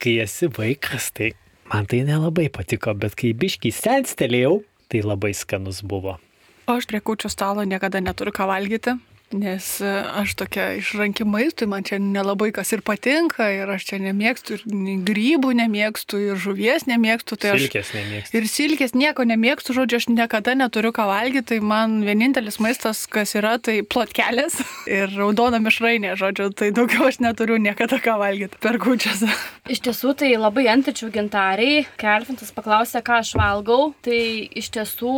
kai 0.00 0.18
esi 0.24 0.48
vaikas, 0.52 1.10
tai 1.16 1.32
man 1.72 1.88
tai 1.90 2.04
nelabai 2.06 2.50
patiko, 2.52 2.94
bet 2.96 3.16
kai 3.18 3.32
biškiai 3.36 3.74
senstelėjau, 3.74 4.60
tai 4.92 5.02
labai 5.04 5.32
skanus 5.36 5.82
buvo. 5.84 6.18
O 6.64 6.78
aš 6.78 6.86
prie 6.88 7.00
kūčių 7.04 7.28
stalo 7.32 7.64
niekada 7.68 8.00
neturiu 8.00 8.32
ką 8.32 8.46
valgyti, 8.48 8.96
nes 9.34 9.66
e, 9.82 9.92
aš 10.20 10.34
tokia 10.38 10.68
išranki 10.78 11.26
maistui, 11.26 11.66
man 11.70 11.84
čia 11.86 11.98
nelabai 12.02 12.50
kas 12.54 12.70
ir 12.76 12.84
patinka, 12.86 13.48
ir 13.50 13.70
aš 13.74 13.88
čia 13.90 13.98
nemėgstu, 14.02 14.58
ir 14.58 15.00
grybų 15.08 15.54
nemėgstu, 15.58 16.20
ir 16.30 16.40
žuvies 16.40 16.86
nemėgstu, 16.90 17.38
tai 17.40 17.54
aš... 17.54 17.64
Silkės 17.66 17.92
nemėgstu. 17.96 18.38
Ir 18.38 18.48
silkės 18.50 18.94
nieko 18.98 19.26
nemėgstu, 19.28 19.76
žodžiu, 19.76 20.00
aš 20.02 20.08
niekada 20.12 20.54
neturiu 20.58 20.94
ką 20.94 21.08
valgyti, 21.10 21.46
tai 21.54 21.60
man 21.64 22.00
vienintelis 22.06 22.60
maistas, 22.62 23.04
kas 23.10 23.34
yra, 23.38 23.56
tai 23.58 23.80
plotkelės 23.82 24.60
ir 25.00 25.10
raudona 25.18 25.60
mišrainė, 25.64 26.14
žodžiu, 26.20 26.50
tai 26.54 26.70
daugiau 26.76 27.08
aš 27.10 27.20
neturiu 27.24 27.58
niekada 27.58 27.98
ką 28.02 28.18
valgyti 28.22 28.62
per 28.62 28.78
kūčias. 28.82 29.26
Iš 29.74 29.80
tiesų, 29.86 30.14
tai 30.20 30.34
labai 30.36 30.66
antičių 30.72 31.08
gintariai. 31.14 31.84
Kelfintas 32.00 32.52
paklausė, 32.54 33.00
ką 33.04 33.22
aš 33.22 33.32
valgau. 33.40 33.94
Tai 34.04 34.18
iš 34.60 34.68
tiesų, 34.76 35.14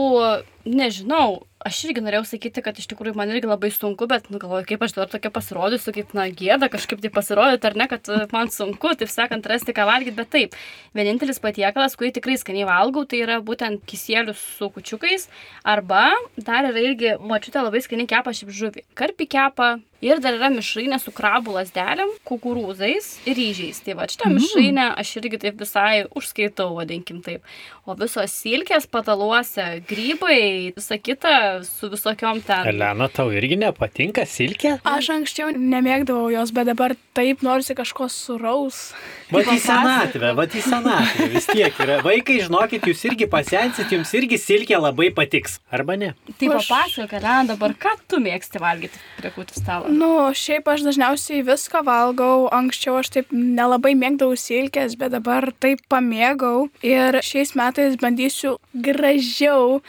nežinau. 0.70 1.42
Aš 1.66 1.80
irgi 1.88 2.02
norėjau 2.04 2.23
sakyti, 2.28 2.62
kad 2.62 2.76
iš 2.78 2.87
tikrųjų 2.92 3.16
man 3.18 3.32
irgi 3.32 3.49
labai 3.50 3.73
sunku, 3.75 4.06
bet, 4.06 4.28
nu, 4.30 4.38
galvoju, 4.38 4.68
kaip 4.68 4.85
aš 4.87 4.92
dabar 4.94 5.08
tokia 5.11 5.32
pasirodysiu, 5.35 5.90
kaip, 5.96 6.12
na, 6.14 6.28
gėda 6.30 6.68
kažkaip 6.70 7.00
tai 7.02 7.11
pasirodyti, 7.11 7.66
ar 7.66 7.75
ne, 7.80 7.88
kad 7.90 8.06
e, 8.06 8.20
man 8.30 8.52
sunku, 8.54 8.92
taip 9.00 9.11
sakant, 9.11 9.49
rasti 9.50 9.75
ką 9.75 9.88
valgyti, 9.88 10.14
bet 10.14 10.30
taip. 10.30 10.54
Vienintelis 10.94 11.42
patiekalas, 11.42 11.99
kurį 11.99 12.12
tikrai 12.20 12.37
skaniai 12.38 12.68
valgau, 12.68 13.02
tai 13.11 13.25
yra 13.25 13.40
būtent 13.42 13.82
kisėlius 13.90 14.44
su 14.61 14.70
kučiukais, 14.76 15.26
arba 15.66 16.04
dar 16.38 16.70
yra 16.70 16.87
irgi, 16.87 17.16
mačiute, 17.18 17.58
labai 17.58 17.82
skaniai 17.82 18.12
kepa 18.14 18.37
šiaip 18.37 18.54
žuvį. 18.61 18.87
Karpi 18.94 19.26
kepa, 19.35 19.73
Ir 20.06 20.20
dar 20.22 20.36
yra 20.38 20.48
mišrainė 20.54 21.00
su 21.02 21.10
krabų 21.14 21.57
lasdelėm, 21.57 22.12
kukurūzais 22.28 23.09
ir 23.26 23.38
ryžiais. 23.38 23.81
Tai 23.83 23.96
va, 23.98 24.07
šitą 24.11 24.31
mišrainę 24.31 24.85
aš 25.02 25.16
irgi 25.18 25.40
taip 25.42 25.59
visai 25.59 26.04
užskaitau, 26.16 26.76
vadinkim 26.78 27.18
taip. 27.26 27.42
O 27.87 27.96
visos 27.98 28.31
silkės 28.35 28.87
pataluose, 28.90 29.64
grybai, 29.88 30.72
visa 30.76 30.98
kita 30.98 31.33
su 31.66 31.90
visokiom 31.90 32.42
ten. 32.46 32.70
Elena, 32.70 33.09
tau 33.11 33.33
irgi 33.35 33.59
nepatinka 33.59 34.22
silkė? 34.31 34.76
Aš 34.87 35.11
anksčiau 35.16 35.50
nemėgdavau 35.57 36.31
jos, 36.35 36.54
bet 36.54 36.70
dabar 36.70 36.94
taip 37.16 37.42
norisi 37.46 37.74
kažko 37.78 38.07
suraus. 38.12 38.92
Vat 39.33 39.48
į 39.50 39.59
senatvę, 39.62 40.33
vat 40.38 40.54
į 40.54 40.62
senatvę 40.68 41.28
vis 41.35 41.48
tiek 41.50 41.83
yra. 41.83 41.98
Vaikai, 42.07 42.38
žinokit, 42.46 42.87
jūs 42.87 43.02
irgi 43.11 43.26
pasensit, 43.31 43.90
jums 43.90 44.12
irgi 44.18 44.38
silkė 44.38 44.78
labai 44.78 45.11
patiks. 45.14 45.59
Arba 45.74 45.96
ne? 45.98 46.12
Tai 46.38 46.52
Aš- 46.61 46.68
papasakok, 46.70 47.16
Elena, 47.18 47.42
dabar 47.54 47.74
ką 47.74 47.96
tu 48.07 48.20
mėgsti 48.22 48.62
valgyti 48.62 49.02
prie 49.18 49.33
kūtų 49.35 49.59
stalo? 49.59 49.95
Nu, 49.96 50.09
šiaip 50.37 50.66
aš 50.68 50.82
dažniausiai 50.85 51.44
viską 51.46 51.80
valgau. 51.87 52.48
Anksčiau 52.52 52.98
aš 53.00 53.12
taip 53.14 53.30
nelabai 53.32 53.94
mėgdavau 53.98 54.37
silkės, 54.40 54.96
bet 55.00 55.14
dabar 55.14 55.48
taip 55.62 55.80
pamėgau. 55.92 56.68
Ir 56.85 57.16
šiais 57.24 57.54
metais 57.59 57.96
bandysiu 58.00 58.56
gražiau 58.74 59.80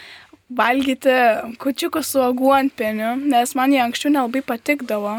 valgyti 0.48 1.18
kučiukus 1.60 2.14
su 2.14 2.24
aguonpieniu, 2.24 3.18
nes 3.20 3.52
man 3.60 3.76
jie 3.76 3.84
anksčiau 3.84 4.14
nelabai 4.14 4.46
patikdavo. 4.48 5.18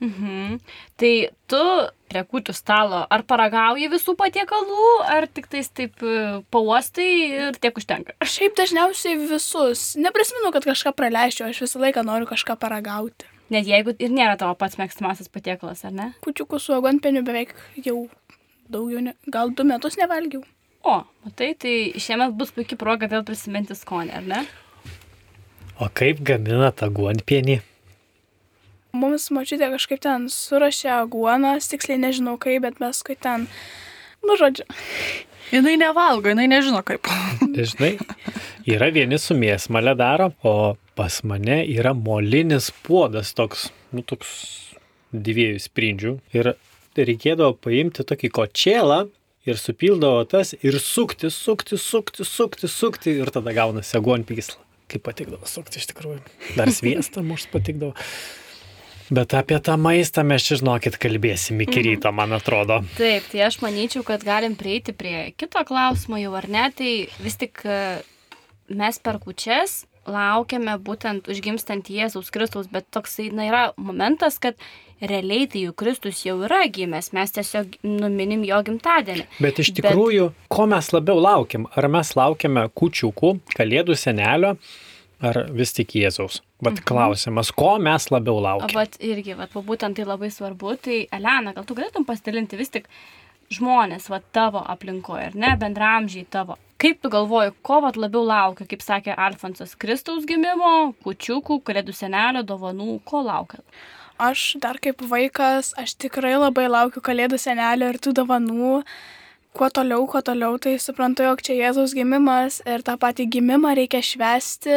Mhm. 0.00 0.58
Tai 0.96 1.14
tu 1.46 1.64
prie 2.10 2.22
kūtų 2.24 2.54
stalo 2.56 3.02
ar 3.12 3.22
paragauji 3.28 3.90
visų 3.92 4.16
patiekalų, 4.18 4.86
ar 5.06 5.28
tik 5.28 5.46
tais 5.52 5.68
taip 5.68 6.00
e, 6.02 6.40
pauostai 6.50 7.10
ir 7.28 7.58
tiek 7.60 7.76
užtenka? 7.76 8.16
Šiaip 8.24 8.56
dažniausiai 8.58 9.20
visus. 9.20 9.92
Neprisimenu, 10.00 10.50
kad 10.56 10.66
kažką 10.66 10.96
praleisčiau, 10.96 11.52
aš 11.52 11.62
visą 11.66 11.84
laiką 11.84 12.02
noriu 12.08 12.26
kažką 12.32 12.56
paragauti. 12.58 13.28
Net 13.50 13.66
jeigu 13.66 13.94
ir 13.98 14.12
nėra 14.14 14.36
tavo 14.38 14.54
pats 14.58 14.78
mėgstamasis 14.78 15.30
patiekalas, 15.32 15.82
ar 15.88 15.94
ne? 15.94 16.08
Kučiukus 16.24 16.68
su 16.68 16.74
aguonpieniu 16.76 17.24
beveik 17.26 17.54
jau 17.82 18.04
daugiau, 18.70 19.02
ne, 19.08 19.16
gal 19.26 19.50
du 19.50 19.66
metus 19.66 19.98
nevalgiau. 19.98 20.44
O, 20.86 21.00
matai, 21.26 21.52
tai 21.60 21.74
šiemet 22.00 22.36
bus 22.38 22.54
puikia 22.56 22.78
proga 22.80 23.08
vėl 23.10 23.24
prisiminti 23.26 23.74
skonį, 23.76 24.14
ar 24.20 24.28
ne? 24.30 24.44
O 25.82 25.90
kaip 25.96 26.22
gamina 26.24 26.70
tą 26.76 26.88
guonpienį? 26.94 27.58
Mums 29.00 29.28
mačiutė 29.34 29.68
kažkaip 29.74 30.00
ten 30.02 30.28
surašė 30.32 30.90
aguonas, 31.00 31.68
tiksliai 31.70 32.00
nežinau 32.00 32.38
kaip, 32.42 32.62
bet 32.64 32.80
mes 32.82 33.02
kai 33.06 33.18
ten, 33.18 33.46
nu 34.26 34.38
žodžiu, 34.38 34.66
Jinai 35.50 35.74
nevalgo, 35.80 36.30
jinai 36.30 36.46
nežino 36.46 36.78
kaip. 36.86 37.08
Žinai, 37.42 37.96
yra 38.70 38.86
vieni 38.94 39.18
su 39.18 39.34
mėsmalė 39.34 39.96
daro, 39.98 40.28
o 40.46 40.52
pas 41.00 41.22
mane 41.24 41.62
yra 41.64 41.94
molinis 41.96 42.66
puodas 42.84 43.30
toks, 43.32 43.70
nu 43.96 44.02
toks 44.04 44.28
dviejų 45.16 45.62
sprindžių. 45.64 46.12
Ir 46.36 46.52
reikėdavo 46.92 47.54
paimti 47.64 48.04
tokį 48.04 48.28
kočėlą 48.36 48.98
ir 49.48 49.56
supildavo 49.56 50.26
tas 50.28 50.52
ir 50.60 50.76
sukti, 50.76 51.30
sukti, 51.32 51.80
sukti, 51.80 52.26
sukti, 52.28 52.68
sukti 52.68 53.16
ir 53.22 53.32
tada 53.32 53.56
gaunasi 53.56 53.96
aguonpigis. 53.96 54.52
Kaip 54.92 55.06
patikdavo 55.06 55.48
sukti 55.48 55.80
iš 55.80 55.88
tikrųjų. 55.94 56.20
Dar 56.58 56.68
sviestą 56.74 57.24
mums 57.24 57.48
patikdavo. 57.48 57.94
Bet 59.10 59.32
apie 59.34 59.56
tą 59.64 59.80
maistą 59.80 60.22
mes 60.22 60.44
čia, 60.44 60.60
žinokit, 60.60 61.00
kalbėsim 61.00 61.64
iki 61.64 61.80
ryto, 61.82 62.12
man 62.14 62.36
atrodo. 62.36 62.82
Taip, 62.98 63.24
tai 63.32 63.46
aš 63.48 63.62
manyčiau, 63.64 64.04
kad 64.06 64.22
galim 64.26 64.52
prieiti 64.58 64.92
prie 64.94 65.30
kito 65.32 65.64
klausimo 65.66 66.20
jau 66.20 66.36
ar 66.38 66.46
ne, 66.52 66.68
tai 66.76 66.92
vis 67.24 67.40
tik 67.40 67.64
e, 67.64 67.78
mes 68.68 69.00
per 69.02 69.18
kučias 69.24 69.80
laukiame 70.10 70.76
būtent 70.84 71.28
užgimstant 71.30 71.90
Jėzaus 71.90 72.30
Kristaus, 72.34 72.68
bet 72.72 72.88
toksai, 72.94 73.30
na, 73.34 73.46
yra 73.48 73.62
momentas, 73.80 74.38
kad 74.42 74.58
realiai 75.00 75.46
tai 75.50 75.64
jau 75.64 75.74
Kristus 75.76 76.20
jau 76.26 76.36
yra 76.44 76.60
gimęs, 76.68 77.12
mes 77.16 77.34
tiesiog 77.36 77.78
numinim 77.86 78.44
jo 78.48 78.60
gimtadienį. 78.66 79.26
Bet 79.40 79.62
iš 79.62 79.72
tikrųjų, 79.78 80.28
Bet... 80.34 80.46
ko 80.52 80.68
mes 80.70 80.92
labiau 80.92 81.22
laukiam? 81.22 81.66
Ar 81.74 81.88
mes 81.92 82.12
laukiame 82.18 82.66
kučiukų, 82.76 83.34
kalėdų 83.56 83.96
senelio, 83.98 84.56
ar 85.24 85.44
vis 85.56 85.72
tik 85.76 85.96
Jėzaus? 85.96 86.42
Vat 86.60 86.76
mhm. 86.76 86.84
klausimas, 86.90 87.54
ko 87.56 87.78
mes 87.80 88.10
labiau 88.12 88.36
O 88.36 88.44
laukiam? 88.44 88.76
vat 88.76 89.00
irgi, 89.00 89.38
vat 89.38 89.56
va 89.56 89.64
būtent 89.64 89.96
tai 89.96 90.04
labai 90.08 90.28
svarbu, 90.34 90.76
tai 90.84 91.02
Elena, 91.08 91.54
gal 91.56 91.64
tu 91.64 91.78
galėtum 91.78 92.04
pasidalinti 92.08 92.60
vis 92.60 92.72
tik 92.76 92.90
žmonės, 93.54 94.08
va 94.12 94.20
tavo 94.32 94.64
aplinkoje, 94.74 95.30
ar 95.30 95.38
ne, 95.38 95.54
bendramžiai 95.60 96.26
tavo. 96.30 96.58
Kaip 96.80 97.02
tu 97.02 97.10
galvoji, 97.12 97.52
ko 97.66 97.82
vat 97.84 97.98
labiau 98.00 98.22
laukia, 98.24 98.64
kaip 98.68 98.82
sakė 98.84 99.12
Alfonsas, 99.12 99.74
Kristaus 99.76 100.24
gimimo, 100.28 100.94
kučiukų, 101.04 101.60
kalėdų 101.66 101.92
senelio, 101.96 102.44
dovanų, 102.46 103.00
ko 103.04 103.24
laukia? 103.26 103.60
aš 104.20 104.56
dar 104.60 104.78
kaip 104.82 105.00
vaikas, 105.08 105.72
aš 105.80 105.96
tikrai 106.04 106.34
labai 106.36 106.68
laukiu 106.68 107.02
kalėdų 107.04 107.40
senelio 107.40 107.88
ir 107.90 107.98
tų 108.02 108.12
dovanų. 108.20 108.82
Kuo 109.52 109.68
toliau, 109.70 110.06
kuo 110.06 110.20
toliau, 110.22 110.58
tai 110.62 110.76
suprantu, 110.78 111.24
jog 111.26 111.40
čia 111.44 111.56
Jėzaus 111.58 111.94
gimimas 111.96 112.60
ir 112.68 112.84
tą 112.86 112.94
patį 113.00 113.26
gimimą 113.34 113.72
reikia 113.78 114.00
švesti. 114.04 114.76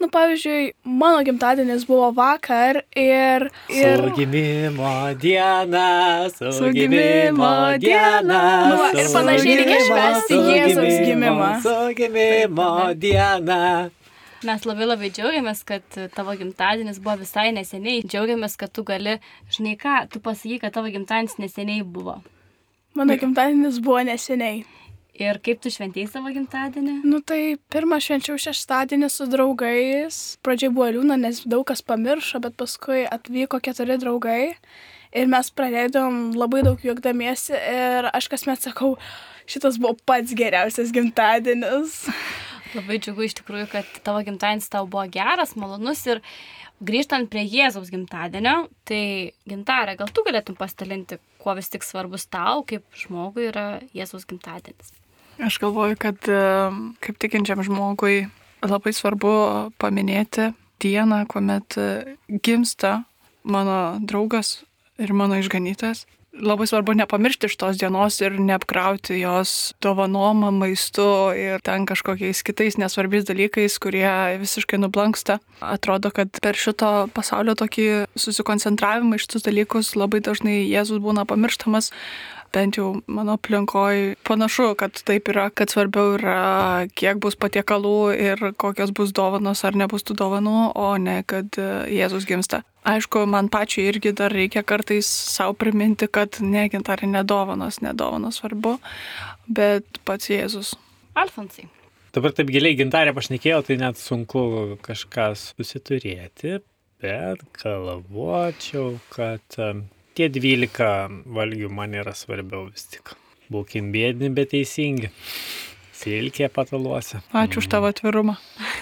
Nu, 0.00 0.08
pavyzdžiui, 0.12 0.72
mano 0.84 1.20
gimtadienis 1.26 1.86
buvo 1.88 2.08
vakar 2.16 2.82
ir... 2.96 3.46
ir... 3.70 4.02
Su 4.02 4.16
gimimo 4.16 4.94
diena, 5.20 5.86
su, 6.34 6.50
su 6.56 6.72
gimimo 6.74 7.52
diena. 7.82 8.42
Nu, 8.72 8.80
va, 8.82 8.90
ir 8.96 9.12
panašiai 9.14 9.60
reikia 9.62 9.78
švesti 9.86 10.42
Jėzaus 10.48 10.98
gimimą. 11.06 11.52
Su 11.64 11.78
gimimo 12.00 12.74
diena. 12.98 13.62
Mes 14.40 14.62
labai 14.64 14.86
labai 14.88 15.10
džiaugiamės, 15.12 15.62
kad 15.68 15.96
tavo 16.16 16.32
gimtadienis 16.40 16.98
buvo 17.04 17.18
visai 17.20 17.50
neseniai. 17.52 18.00
Džiaugiamės, 18.08 18.56
kad 18.60 18.72
tu 18.72 18.86
gali, 18.88 19.18
žinai 19.52 19.76
ką, 19.80 19.96
tu 20.10 20.22
pasaky, 20.24 20.56
kad 20.62 20.72
tavo 20.78 20.88
gimtadienis 20.90 21.36
neseniai 21.42 21.84
buvo. 21.84 22.18
Mano 22.98 23.16
gimtadienis 23.16 23.78
buvo 23.82 24.02
neseniai. 24.06 24.64
Ir 25.20 25.36
kaip 25.44 25.58
tu 25.60 25.68
šventėjai 25.68 26.08
savo 26.08 26.30
gimtadienį? 26.32 26.94
Nu 27.04 27.18
tai 27.20 27.58
pirmą 27.72 27.98
švenčiau 28.00 28.38
šeštadienį 28.40 29.10
su 29.12 29.26
draugais. 29.28 30.20
Pradžiai 30.40 30.72
buvo 30.72 30.88
liūna, 30.94 31.18
nes 31.20 31.42
daug 31.44 31.66
kas 31.68 31.84
pamiršo, 31.84 32.40
bet 32.40 32.56
paskui 32.60 33.02
atvyko 33.04 33.60
keturi 33.60 33.98
draugai. 34.00 34.54
Ir 35.10 35.28
mes 35.28 35.50
praleidom 35.52 36.30
labai 36.38 36.62
daug 36.64 36.80
juokdamiesi 36.86 37.52
ir 37.52 38.08
aš 38.14 38.30
kasmet 38.32 38.62
sakau, 38.64 38.94
šitas 39.50 39.76
buvo 39.82 39.98
pats 40.06 40.32
geriausias 40.38 40.94
gimtadienis. 40.94 42.06
Labai 42.78 43.00
džiugu 43.02 43.26
iš 43.26 43.34
tikrųjų, 43.40 43.66
kad 43.72 43.92
tavo 44.06 44.22
gimtadienis 44.24 44.70
tau 44.72 44.86
buvo 44.86 45.04
geras, 45.10 45.56
malonus 45.58 46.06
ir 46.06 46.22
grįžtant 46.84 47.28
prie 47.30 47.44
Jėzaus 47.44 47.90
gimtadienio, 47.92 48.68
tai 48.88 49.32
gintarė, 49.48 49.96
gal 50.00 50.10
tu 50.12 50.24
galėtum 50.26 50.56
pasidalinti, 50.58 51.20
kuo 51.40 51.54
vis 51.58 51.70
tik 51.72 51.84
svarbus 51.86 52.26
tau, 52.30 52.64
kaip 52.68 52.84
žmogui 52.96 53.48
yra 53.50 53.66
Jėzaus 53.96 54.26
gimtadienis? 54.28 54.94
Aš 55.40 55.56
galvoju, 55.62 55.96
kad 56.00 56.28
e, 56.28 56.40
kaip 57.00 57.20
tikinčiam 57.20 57.62
žmogui 57.64 58.26
labai 58.66 58.92
svarbu 58.92 59.34
paminėti 59.80 60.50
dieną, 60.82 61.22
kuomet 61.30 61.78
e, 61.80 62.16
gimsta 62.44 62.98
mano 63.42 63.96
draugas 64.04 64.58
ir 65.00 65.14
mano 65.16 65.38
išganytas 65.40 66.04
labai 66.32 66.66
svarbu 66.66 66.94
nepamiršti 66.94 67.48
šitos 67.50 67.78
dienos 67.80 68.20
ir 68.22 68.38
neapkrauti 68.40 69.18
jos 69.20 69.74
dovanom, 69.82 70.44
maistu 70.58 71.04
ir 71.36 71.62
ten 71.66 71.86
kažkokiais 71.90 72.42
kitais 72.46 72.78
nesvarbiais 72.80 73.26
dalykais, 73.28 73.78
kurie 73.82 74.10
visiškai 74.40 74.78
nublanksta. 74.80 75.40
Atrodo, 75.60 76.12
kad 76.14 76.40
per 76.42 76.58
šito 76.58 77.08
pasaulio 77.14 77.56
tokį 77.58 77.88
susikoncentravimą 78.18 79.18
iš 79.18 79.26
tus 79.32 79.46
dalykus 79.46 79.96
labai 79.98 80.22
dažnai 80.24 80.62
Jėzus 80.70 81.02
būna 81.02 81.26
pamirštamas 81.28 81.90
bent 82.54 82.78
jau 82.78 82.88
mano 83.06 83.36
aplinkoj 83.38 84.16
panašu, 84.26 84.72
kad 84.78 84.98
taip 85.06 85.30
yra, 85.32 85.48
kad 85.54 85.72
svarbiau 85.72 86.16
yra, 86.16 86.36
kiek 86.98 87.20
bus 87.22 87.38
patiekalų 87.40 87.96
ir 88.16 88.44
kokios 88.60 88.92
bus 88.96 89.14
dovanos 89.16 89.64
ar 89.64 89.78
nebus 89.78 90.06
tų 90.06 90.16
dovanų, 90.20 90.56
o 90.74 90.90
ne 91.02 91.20
kad 91.26 91.58
e, 91.60 91.68
Jėzus 92.00 92.26
gimsta. 92.28 92.62
Aišku, 92.90 93.26
man 93.28 93.50
pačiai 93.52 93.90
irgi 93.90 94.14
dar 94.16 94.32
reikia 94.32 94.62
kartais 94.64 95.08
savo 95.08 95.54
priminti, 95.58 96.08
kad 96.08 96.40
negintarė 96.40 97.10
nedovanos, 97.10 97.82
nedovanos 97.84 98.40
svarbu, 98.40 98.78
bet 99.48 100.00
pats 100.08 100.32
Jėzus. 100.32 100.74
Alfonsai. 101.18 101.68
Dabar 102.14 102.34
taip 102.34 102.50
giliai 102.50 102.74
gintarė 102.78 103.12
pašnekėjo, 103.14 103.60
tai 103.68 103.76
net 103.78 104.00
sunku 104.00 104.42
kažką 104.82 105.28
susiturėti, 105.38 106.58
bet 107.02 107.44
galvočiau, 107.60 108.96
kad 109.14 109.60
tie 110.16 110.28
12 110.32 111.24
valgių 111.36 111.70
man 111.72 111.96
yra 111.98 112.14
svarbiau 112.16 112.68
vis 112.70 112.86
tik. 112.92 113.14
Būkim 113.50 113.90
bėdini, 113.94 114.30
bet 114.34 114.52
teisingi. 114.54 115.10
Silkė 116.00 116.48
pataluose. 116.54 117.20
Ačiū 117.36 117.60
už 117.60 117.68
tavo 117.72 117.90
atvirumą. 117.90 118.36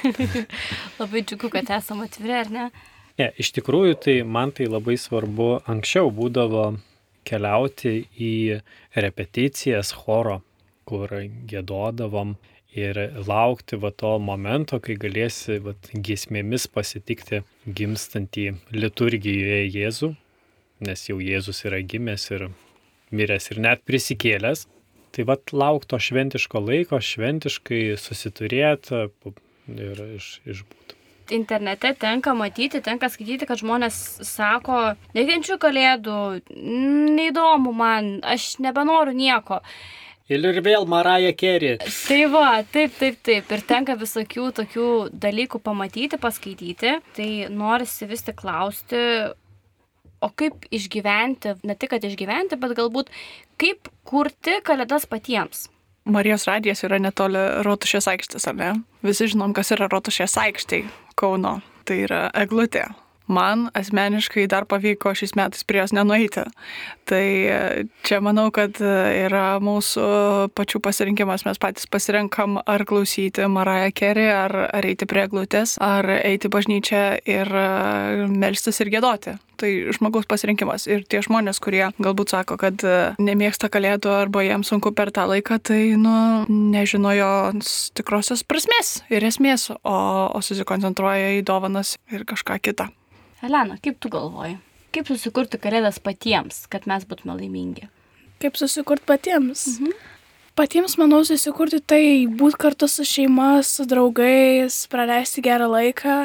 labai 1.00 1.24
džiugu, 1.24 1.50
kad 1.54 1.70
esame 1.78 2.06
atviri, 2.06 2.36
ar 2.42 2.52
ne? 2.52 2.66
Ne, 3.18 3.32
iš 3.42 3.50
tikrųjų, 3.56 3.96
tai 4.04 4.20
man 4.22 4.52
tai 4.54 4.68
labai 4.70 4.94
svarbu. 5.00 5.48
Anksčiau 5.66 6.12
būdavo 6.14 6.68
keliauti 7.26 8.04
į 8.14 8.60
repeticijas 8.94 9.90
choro, 9.96 10.42
kur 10.88 11.10
gėdodavom 11.50 12.36
ir 12.78 13.00
laukti 13.26 13.78
va 13.80 13.90
to 13.90 14.14
momento, 14.22 14.78
kai 14.78 14.94
galėsi 15.00 15.58
va, 15.64 15.74
giesmėmis 15.92 16.68
pasitikti 16.70 17.42
gimstantį 17.66 18.46
liturgijoje 18.76 19.64
Jėzų, 19.74 20.12
nes 20.84 21.04
jau 21.08 21.18
Jėzus 21.22 21.64
yra 21.66 21.80
gimęs 21.82 22.28
ir 22.34 22.48
miręs 23.14 23.50
ir 23.52 23.62
net 23.64 23.84
prisikėlęs. 23.88 24.66
Tai 25.14 25.24
vad 25.30 25.52
laukto 25.56 25.98
šventiško 25.98 26.60
laiko, 26.62 27.00
šventiškai 27.00 27.96
susiturėti 27.98 29.06
ir 29.74 30.02
iš, 30.18 30.28
išbūti. 30.44 30.96
Internete 31.34 31.92
tenka 32.00 32.32
matyti, 32.36 32.80
tenka 32.84 33.08
skaityti, 33.12 33.48
kad 33.48 33.60
žmonės 33.60 33.96
sako, 34.24 34.94
nekenčiu 35.16 35.58
kalėdų, 35.60 36.18
neįdomu 37.16 37.72
man, 37.76 38.14
aš 38.24 38.54
nebenoriu 38.64 39.16
nieko. 39.16 39.60
Ir 40.28 40.44
vėl 40.60 40.84
Maraja 40.88 41.32
Kerry. 41.32 41.78
Tai 41.80 42.20
va, 42.32 42.60
taip, 42.60 42.92
taip, 43.00 43.16
taip. 43.24 43.52
Ir 43.52 43.62
tenka 43.64 43.94
visokių 43.96 44.50
tokių 44.60 44.88
dalykų 45.16 45.60
pamatyti, 45.64 46.20
paskaityti. 46.20 46.98
Tai 47.16 47.28
norisi 47.48 48.08
vis 48.10 48.26
tik 48.26 48.36
klausti, 48.42 49.00
o 50.20 50.30
kaip 50.30 50.68
išgyventi, 50.74 51.56
ne 51.64 51.76
tik 51.78 51.94
kad 51.94 52.04
išgyventi, 52.04 52.58
bet 52.60 52.76
galbūt 52.78 53.10
kaip 53.60 53.90
kurti 54.08 54.58
kalėdas 54.66 55.08
patiems. 55.10 55.68
Marijos 56.08 56.46
radijas 56.48 56.80
yra 56.86 56.96
netoli 57.02 57.40
Rotušės 57.66 58.08
aikštės, 58.08 58.48
ar 58.48 58.56
ne? 58.56 58.70
Visi 59.04 59.28
žinom, 59.28 59.52
kas 59.56 59.74
yra 59.76 59.90
Rotušės 59.92 60.38
aikštė 60.40 60.86
Kauno. 61.18 61.58
Tai 61.88 61.96
yra 62.04 62.22
eglutė, 62.36 62.82
man 63.32 63.68
asmeniškai 63.76 64.46
dar 64.52 64.66
pavyko 64.68 65.14
šiais 65.16 65.32
metais 65.36 65.64
prie 65.68 65.80
jos 65.80 65.94
nenueiti. 65.96 66.44
Tai 67.08 67.24
e, 67.24 67.84
čia 68.04 68.18
manau, 68.20 68.50
kad 68.52 68.76
e, 68.84 68.88
yra 69.24 69.56
mūsų 69.64 70.04
pačių 70.52 70.80
pasirinkimas. 70.84 71.46
Mes 71.48 71.60
patys 71.60 71.88
pasirenkam 71.88 72.58
ar 72.68 72.84
klausyti 72.88 73.46
Marają 73.48 73.94
Kerį, 73.96 74.26
ar, 74.28 74.54
ar 74.76 74.88
eiti 74.88 75.08
prie 75.08 75.24
glutės, 75.32 75.78
ar 75.80 76.04
eiti 76.18 76.50
bažnyčią 76.52 77.04
ir 77.24 77.48
e, 77.48 77.64
melstis 78.28 78.82
ir 78.84 78.92
gėdoti. 78.92 79.38
Tai 79.58 79.72
žmogaus 79.96 80.28
pasirinkimas. 80.28 80.84
Ir 80.84 81.06
tie 81.08 81.22
žmonės, 81.24 81.62
kurie 81.64 81.86
galbūt 81.96 82.36
sako, 82.36 82.60
kad 82.60 82.84
nemėgsta 83.18 83.72
kalėdų 83.72 84.12
arba 84.12 84.44
jiems 84.44 84.68
sunku 84.70 84.92
per 84.92 85.10
tą 85.10 85.24
laiką, 85.32 85.58
tai 85.64 85.80
nu, 85.98 86.14
nežino 86.46 87.16
jo 87.16 87.32
tikrosios 87.98 88.44
prasmės 88.44 88.98
ir 89.08 89.24
esmės, 89.26 89.70
o, 89.80 89.98
o 90.28 90.44
susikoncentruoja 90.44 91.38
į 91.40 91.42
dovanas 91.48 91.96
ir 92.12 92.28
kažką 92.28 92.60
kitą. 92.68 92.92
Elena, 93.42 93.80
kaip 93.82 93.98
tu 93.98 94.12
galvoji? 94.12 94.60
Kaip 94.94 95.10
susikurti 95.10 95.60
kalėdas 95.60 95.98
patiems, 96.00 96.64
kad 96.72 96.86
mes 96.88 97.04
būtume 97.08 97.36
laimingi? 97.36 97.90
Kaip 98.42 98.56
susikurti 98.56 99.04
patiems? 99.08 99.66
Mhm. 99.74 100.14
Patiems, 100.58 100.96
manau, 100.98 101.20
susikurti 101.22 101.78
tai 101.78 102.26
būti 102.26 102.58
kartu 102.58 102.88
su 102.90 103.04
šeima, 103.06 103.60
su 103.62 103.84
draugais, 103.86 104.74
praleisti 104.90 105.44
gerą 105.44 105.68
laiką, 105.70 106.16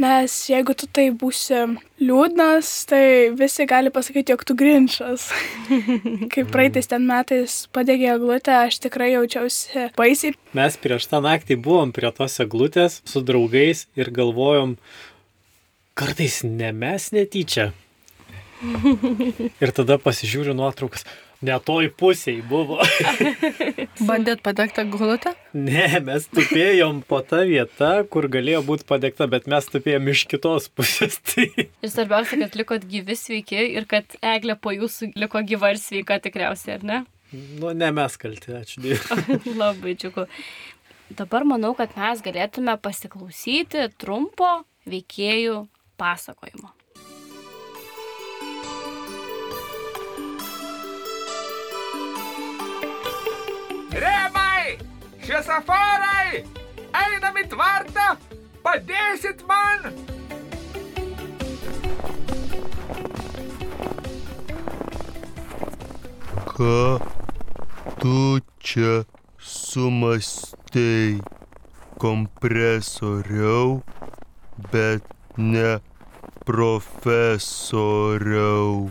nes 0.00 0.36
jeigu 0.48 0.72
tu 0.72 0.88
tai 0.88 1.10
būsi 1.12 1.58
liūdnas, 2.00 2.70
tai 2.88 3.02
visi 3.36 3.66
gali 3.68 3.92
pasakyti, 3.92 4.32
jog 4.32 4.46
tu 4.48 4.56
grinčas. 4.56 5.26
Kaip 6.32 6.48
praeitais 6.54 6.88
ten 6.88 7.04
metais 7.04 7.58
padegė 7.76 8.14
eglutę, 8.14 8.56
aš 8.62 8.80
tikrai 8.86 9.10
jaučiausi 9.18 9.90
baisiai. 10.00 10.32
Mes 10.56 10.80
prieš 10.80 11.10
tą 11.12 11.20
naktį 11.28 11.60
buvom 11.68 11.92
prie 11.92 12.08
tos 12.16 12.40
eglutės 12.40 13.02
su 13.04 13.20
draugais 13.20 13.84
ir 14.00 14.08
galvojom, 14.16 14.78
kartais 15.92 16.40
ne 16.48 16.72
mes 16.72 17.12
netyčia. 17.12 17.74
Ir 19.62 19.72
tada 19.76 19.98
pasižiūriu 20.02 20.54
nuotraukas. 20.56 21.06
Ne 21.44 21.56
toj 21.60 21.90
pusėje 21.98 22.44
buvo. 22.48 22.78
Bandėt 24.08 24.40
padegti 24.44 24.84
glutę? 24.88 25.34
Ne, 25.52 26.00
mes 26.06 26.28
tupėjom 26.32 27.02
po 27.08 27.20
tą 27.26 27.42
vietą, 27.48 27.90
kur 28.08 28.28
galėjo 28.32 28.62
būti 28.64 28.86
padegta, 28.88 29.26
bet 29.30 29.48
mes 29.50 29.68
tupėjom 29.68 30.08
iš 30.14 30.24
kitos 30.30 30.70
pusės. 30.72 31.18
Tai... 31.28 31.48
Ir 31.58 31.92
svarbiausia, 31.92 32.38
kad 32.46 32.56
likot 32.60 32.86
gyvi 32.88 33.16
sveiki 33.18 33.60
ir 33.76 33.88
kad 33.90 34.16
eglė 34.24 34.56
po 34.56 34.72
jūsų 34.72 35.12
liko 35.20 35.42
gyva 35.44 35.74
ir 35.74 35.82
sveika 35.82 36.20
tikriausiai, 36.24 36.78
ar 36.78 36.86
ne? 36.90 37.02
Nu, 37.34 37.72
ne 37.74 37.90
mes 37.94 38.16
kalti, 38.20 38.54
ačiū 38.54 38.84
Dievui. 38.84 39.56
Labai 39.60 39.96
džiugu. 39.98 40.28
Dabar 41.18 41.44
manau, 41.48 41.74
kad 41.76 41.92
mes 41.98 42.22
galėtume 42.24 42.78
pasiklausyti 42.82 43.88
trumpo 44.00 44.62
veikėjų 44.88 45.64
pasakojimo. 46.00 46.73
Remai! 53.94 54.74
Šviesaforai! 55.22 56.42
Einam 56.94 57.36
į 57.38 57.44
tvartą! 57.52 58.16
Padėsit 58.64 59.44
man! 59.46 59.94
Ką 66.54 66.98
tu 68.02 68.18
čia 68.62 69.04
sumastei 69.38 71.20
kompresoriau, 72.02 73.82
bet 74.72 75.02
ne 75.36 75.78
profesoriau. 76.46 78.90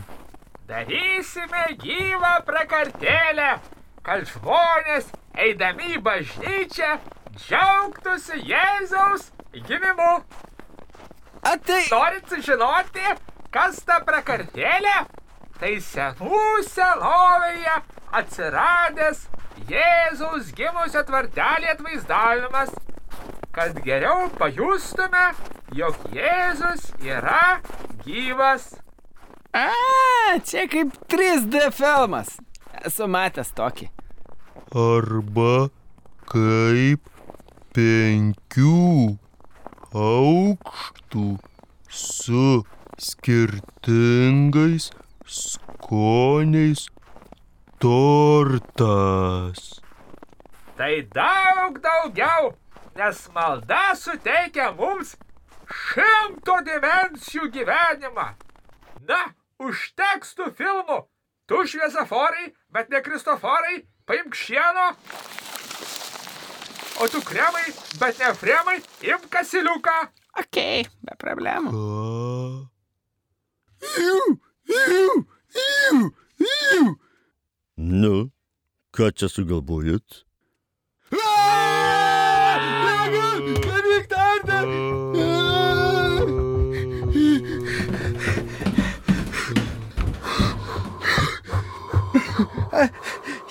Darysime 0.68 1.64
gyvą 1.80 2.34
prakartėlę, 2.48 3.50
kad 4.04 4.26
žmonės, 4.28 5.08
eidami 5.40 5.94
į 5.96 6.00
bažnyčią, 6.04 6.96
džiaugtųsi 7.38 8.42
Jėzaus 8.50 9.30
gimimu. 9.66 10.12
A 11.44 11.56
tai, 11.60 11.82
Norit 11.90 12.28
sužinoti, 12.28 13.14
kas 13.52 13.80
ta 13.88 14.00
prakartėlė? 14.04 14.96
Tai 15.60 15.72
senų 15.88 16.44
senovėje 16.68 17.74
atsiradęs 18.20 19.26
Jėzaus 19.70 20.52
gimusio 20.56 21.04
tvartelį 21.08 21.70
atvaizdavimas, 21.72 22.72
kad 23.54 23.76
geriau 23.86 24.28
pajustume, 24.38 25.26
jog 25.78 26.00
Jėzus 26.12 26.90
yra 27.04 27.60
gyvas. 28.04 28.74
a, 29.54 29.68
čia 30.44 30.66
kaip 30.68 30.96
3D 31.08 31.70
filmas. 31.72 32.34
Esu 32.84 33.06
matęs 33.08 33.48
tokį. 33.56 33.86
Arba 34.76 35.70
kaip 36.28 37.06
penkių 37.76 39.16
aukštų 39.94 41.24
su 41.88 42.44
skirtingais 43.00 44.90
skoniais 45.24 46.84
tortas. 47.80 49.62
Tai 50.76 50.92
daug 51.16 51.80
daugiau, 51.88 52.52
nes 52.98 53.24
malda 53.34 53.94
suteikia 53.96 54.68
mums 54.76 55.16
šimto 55.70 56.60
dimensijų 56.68 57.48
gyvenimą. 57.56 58.28
Na, 59.08 59.22
užteks 59.56 60.36
tų 60.36 60.52
filmų. 60.60 61.00
Tu 61.46 61.60
šviesaforai, 61.68 62.52
bet 62.72 62.88
ne 62.88 63.02
kristoforai, 63.04 63.82
paimk 64.08 64.36
šieno. 64.38 64.86
O 67.02 67.08
tu 67.12 67.20
kremai, 67.26 67.66
bet 68.00 68.18
ne 68.22 68.30
fremai, 68.38 68.78
imk 69.04 69.26
kasiliuką. 69.32 69.96
Ok, 70.40 70.60
be 71.04 71.16
problemų. 71.20 71.72
Nu, 77.76 78.14
ką 78.94 79.10
čia 79.12 79.28
sugalvojot? 79.28 80.24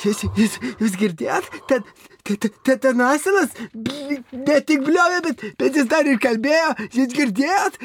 Jūs, 0.03 0.23
jūs, 0.35 0.57
jūs 0.81 0.95
girdėjot? 0.99 1.47
Ten, 1.69 1.85
ten, 2.27 2.79
ten, 2.83 3.03
asilas 3.07 3.53
ne 3.73 4.57
tik 4.67 4.83
bliovė, 4.83 5.21
bet, 5.27 5.45
bet 5.59 5.79
jis 5.79 5.87
dar 5.91 6.07
ir 6.09 6.19
kalbėjo. 6.23 6.73
Jūs 6.97 7.15
girdėjot? 7.15 7.79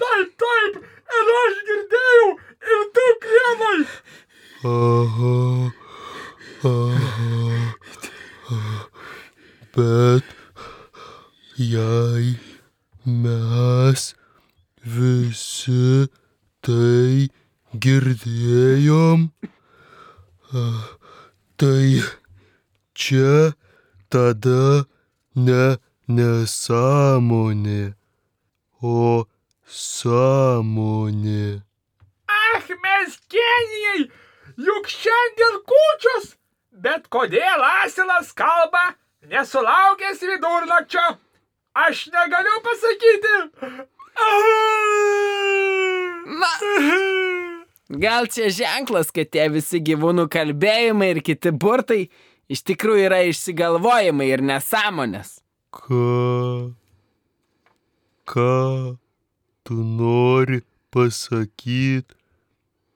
Taip, 0.00 0.30
taip, 0.42 0.76
ir 1.16 1.32
aš 1.38 1.58
girdėjau, 1.70 2.28
ir 2.74 2.86
tu 2.96 3.06
kremai. 3.24 3.78
Aha. 4.74 5.34
Aha. 6.70 7.50
Bet 9.76 10.24
jei 11.56 12.36
mes 13.06 14.06
visi 14.84 16.08
tai 16.66 17.30
girdėjom, 17.86 19.28
ah, 20.52 20.99
tai 21.60 22.00
čia 22.96 23.52
tada 24.08 24.88
ne 25.36 25.76
nesąmonė, 26.08 27.92
o 28.82 29.26
sąmonė. 29.68 31.60
Ach, 32.36 32.70
mes 32.84 33.18
genijai, 33.28 34.06
juk 34.68 34.88
šiandien 34.88 35.58
kūčios. 35.68 36.32
Bet 36.80 37.10
kodėl 37.12 37.66
asilas 37.84 38.32
kalba 38.32 38.94
nesulaukęs 39.28 40.24
vidurnakčio? 40.30 41.04
Aš 41.76 42.06
negaliu 42.14 42.56
pasakyti. 42.64 43.36
Na, 46.40 46.50
gal 47.90 48.28
čia 48.30 48.50
ženklas, 48.54 49.10
kad 49.14 49.30
tie 49.34 49.48
visi 49.50 49.80
gyvūnų 49.82 50.28
kalbėjimai 50.30 51.10
ir 51.16 51.22
kiti 51.26 51.50
burtai 51.50 52.04
iš 52.50 52.62
tikrųjų 52.70 53.06
yra 53.08 53.20
išsigalvojimai 53.30 54.30
ir 54.30 54.44
nesąmonės. 54.46 55.38
Ką? 55.74 56.74
Ką 58.30 58.96
tu 59.66 59.82
nori 59.82 60.62
pasakyti, 60.94 62.14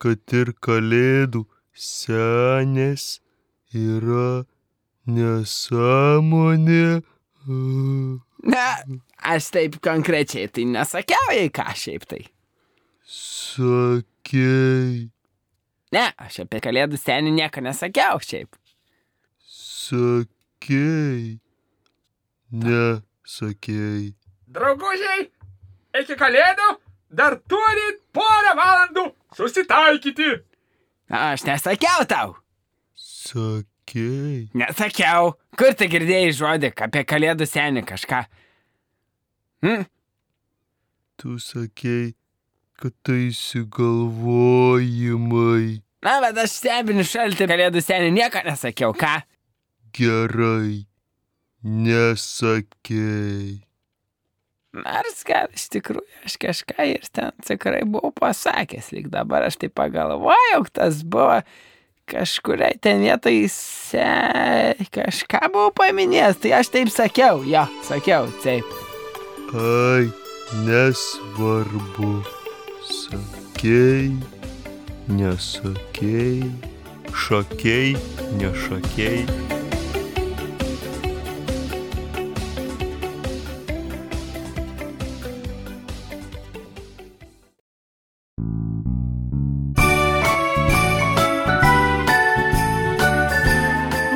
kad 0.03 0.35
ir 0.35 0.55
kalėdų 0.63 1.45
senės 1.75 3.19
yra 3.75 4.45
nesąmonė? 5.11 6.87
Ne, 8.45 8.69
aš 9.35 9.51
taip 9.55 9.79
konkrečiai 9.85 10.49
tai 10.53 10.67
nesakiau, 10.71 11.31
jei 11.35 11.51
ką 11.55 11.67
šiaip 11.79 12.07
tai. 12.11 12.25
Sakei, 14.25 15.11
Ne, 15.93 16.09
aš 16.19 16.41
apie 16.43 16.59
kalėdų 16.59 16.99
senį 16.99 17.31
nieko 17.37 17.61
nesakiau 17.63 18.19
šiaip. 18.19 18.57
sakei, 19.39 21.39
nesakei. 22.51 24.15
Draugužiai, 24.51 25.29
iki 26.01 26.17
kalėdų 26.19 26.69
dar 27.15 27.37
turit 27.47 28.01
porą 28.13 28.57
valandų 28.59 29.05
susitaikyti. 29.37 30.33
Aš 31.11 31.45
nesakiau 31.47 32.03
tau. 32.09 32.35
Sakei, 32.97 34.49
Nesakiau. 34.55 35.37
Kur 35.57 35.75
tai 35.79 35.87
girdėjai 35.93 36.33
žodį 36.35 36.73
apie 36.83 37.05
kalėdų 37.07 37.47
senį 37.47 37.85
kažką? 37.87 38.25
Hm? 39.63 39.87
tu 41.17 41.39
sakei, 41.39 42.17
kad 42.85 42.93
tai 43.01 43.31
įsigalvojimai. 43.31 45.81
Na, 46.05 46.21
bet 46.21 46.37
aš 46.43 46.59
stebinu 46.59 47.01
šaltį 47.09 47.47
kalėdų 47.49 47.81
senį 47.81 48.11
nieko 48.13 48.43
nesakiau, 48.45 48.93
ką? 48.93 49.25
Gerai, 49.97 50.85
nesakei. 51.65 53.65
Nors 54.75 55.23
gal 55.25 55.49
iš 55.55 55.71
tikrųjų 55.73 56.27
aš 56.29 56.35
kažką 56.45 56.85
ir 56.91 57.01
ten 57.15 57.31
tikrai 57.47 57.85
buvau 57.89 58.13
pasakęs, 58.19 58.93
lyg 58.93 59.09
dabar 59.09 59.47
aš 59.49 59.57
tai 59.63 59.71
pagalvojau, 59.73 60.63
tas 60.77 61.01
buvo 61.07 61.41
kažkuriai 62.11 62.77
ten 62.85 63.01
vietoj 63.07 63.49
se... 63.55 64.09
kažką 64.93 65.41
buvau 65.55 65.73
paminėjęs, 65.81 66.37
tai 66.43 66.51
aš 66.61 66.67
taip 66.75 66.89
sakiau, 66.93 67.37
jo, 67.49 67.65
sakiau, 67.89 68.25
taip. 68.45 68.67
Ai, 69.55 70.05
nesvarbu. 70.67 72.34
Sakei, 72.85 74.13
nesakei, 75.09 76.45
šakei, 77.15 77.97
nešakei. 78.39 79.27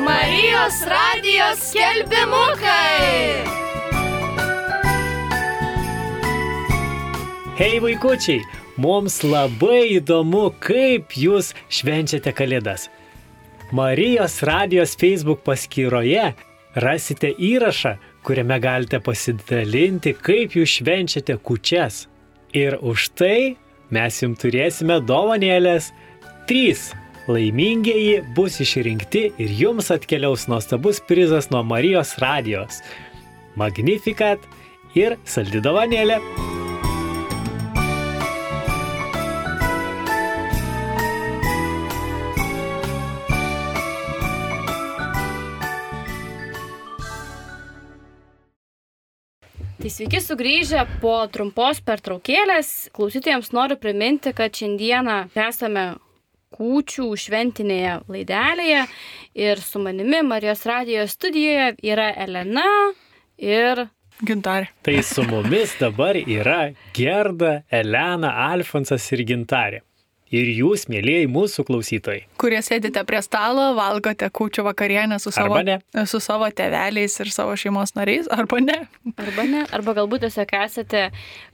Marijos 0.05 0.77
radijos 0.85 1.59
skelbimukai. 1.69 3.49
Hei 7.59 7.79
vaikučiai, 7.83 8.39
mums 8.79 9.19
labai 9.25 9.99
įdomu, 9.99 10.49
kaip 10.63 11.15
jūs 11.17 11.53
švenčiate 11.67 12.33
Kalėdas. 12.35 12.87
Marijos 13.75 14.39
radijos 14.47 14.95
Facebook 14.97 15.43
paskyroje 15.45 16.31
rasite 16.79 17.33
įrašą, 17.35 17.97
kuriame 18.25 18.59
galite 18.61 19.01
pasidalinti, 19.03 20.15
kaip 20.17 20.55
jūs 20.57 20.79
švenčiate 20.79 21.37
kučias. 21.43 22.07
Ir 22.55 22.79
už 22.81 23.11
tai 23.19 23.57
mes 23.93 24.23
jums 24.23 24.41
turėsime 24.41 24.97
dovanėlės 25.05 25.91
3 26.49 27.09
laimingieji 27.29 28.23
bus 28.35 28.57
išrinkti 28.63 29.27
ir 29.37 29.55
jums 29.61 29.91
atkeliaus 29.93 30.47
nuostabus 30.49 31.01
prizas 31.05 31.51
nuo 31.53 31.63
Marijos 31.63 32.17
radijos. 32.23 32.81
Magnificat 33.59 34.41
ir 34.97 35.19
saldi 35.25 35.61
Tai 49.79 49.87
sveiki 49.87 50.19
sugrįžę 50.19 50.81
po 50.99 51.13
trumpos 51.31 51.77
pertraukėlės. 51.87 52.89
Klausytojams 52.91 53.53
noriu 53.55 53.77
priminti, 53.79 54.33
kad 54.35 54.51
šiandieną 54.51 55.13
esame 55.39 55.85
kūčių 56.57 57.05
šventinėje 57.23 57.93
laidelėje 58.11 58.81
ir 59.39 59.63
su 59.63 59.79
manimi 59.79 60.19
Marijos 60.27 60.65
radijos 60.67 61.15
studijoje 61.15 61.77
yra 61.93 62.09
Elena 62.25 62.67
ir 63.39 63.85
Gintarė. 64.19 64.67
Tai 64.83 64.97
su 64.99 65.23
mumis 65.23 65.77
dabar 65.79 66.19
yra 66.19 66.73
Gerda, 66.91 67.61
Elena, 67.71 68.33
Alfonsas 68.49 69.05
ir 69.15 69.23
Gintarė. 69.29 69.79
Ir 70.35 70.49
jūs, 70.53 70.85
mėlyjei 70.91 71.25
mūsų 71.31 71.65
klausytojai. 71.65 72.23
Kurie 72.41 72.59
sėdite 72.65 73.01
prie 73.09 73.21
stalo, 73.25 73.71
valgote 73.77 74.29
kūčių 74.29 74.65
vakarienę 74.67 75.17
su 75.21 75.33
savo, 75.33 75.57
su 76.05 76.21
savo 76.21 76.49
teveliais 76.53 77.17
ir 77.23 77.33
savo 77.33 77.55
šeimos 77.57 77.95
nariais, 77.97 78.29
arba 78.29 78.61
ne. 78.61 78.79
arba 79.17 79.47
ne, 79.49 79.65
arba 79.73 79.97
galbūt 79.97 80.27
tiesiog 80.27 80.53
esate, 80.61 81.07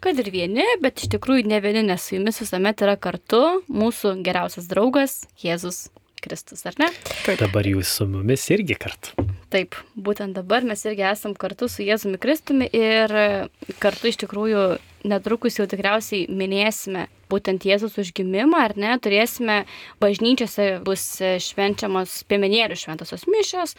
kad 0.04 0.20
ir 0.20 0.32
vieni, 0.34 0.68
bet 0.84 1.00
iš 1.00 1.14
tikrųjų 1.16 1.48
ne 1.48 1.62
vieni, 1.64 1.86
nes 1.88 2.04
su 2.04 2.18
jumis 2.18 2.42
visuomet 2.44 2.84
yra 2.84 2.98
kartu 3.00 3.44
mūsų 3.72 4.18
geriausias 4.26 4.68
draugas 4.72 5.22
Jėzus 5.40 5.86
Kristus, 6.26 6.66
ar 6.68 6.78
ne? 6.82 6.90
Dabar 7.40 7.68
jūs 7.70 7.94
su 8.00 8.10
mumis 8.10 8.44
irgi 8.54 8.78
kartu. 8.82 9.14
Taip, 9.54 9.78
būtent 9.96 10.36
dabar 10.36 10.66
mes 10.68 10.82
irgi 10.90 11.06
esam 11.08 11.36
kartu 11.38 11.70
su 11.72 11.86
Jėzumi 11.86 12.20
Kristumi 12.22 12.68
ir 12.74 13.14
kartu 13.80 14.10
iš 14.10 14.20
tikrųjų 14.26 14.66
netrukus 15.06 15.60
jau 15.60 15.68
tikriausiai 15.70 16.26
minėsime 16.34 17.06
būtent 17.30 17.66
Jėzus 17.66 17.98
užgimimą, 18.02 18.62
ar 18.70 18.76
ne, 18.80 18.94
turėsime 19.02 19.64
bažnyčiose 20.04 20.68
bus 20.86 21.04
švenčiamos 21.22 22.22
piemenėlių 22.30 22.78
šventosios 22.80 23.26
mišios. 23.32 23.76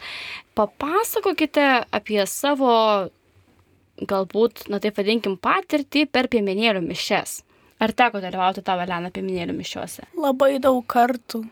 Papasakokite 0.57 1.67
apie 1.95 2.23
savo, 2.29 3.09
galbūt, 3.97 4.67
na 4.71 4.81
taip 4.83 4.99
vadinkim, 4.99 5.37
patirtį 5.39 6.07
per 6.11 6.31
piemenėlių 6.33 6.83
mišes. 6.85 7.41
Ar 7.77 7.93
teko 7.93 8.21
dalyvauti 8.23 8.63
tavo 8.65 8.81
Elena 8.87 9.11
piemenėlių 9.13 9.53
mišiuose? 9.53 10.07
Labai 10.17 10.55
daug 10.61 10.81
kartų. 10.89 11.43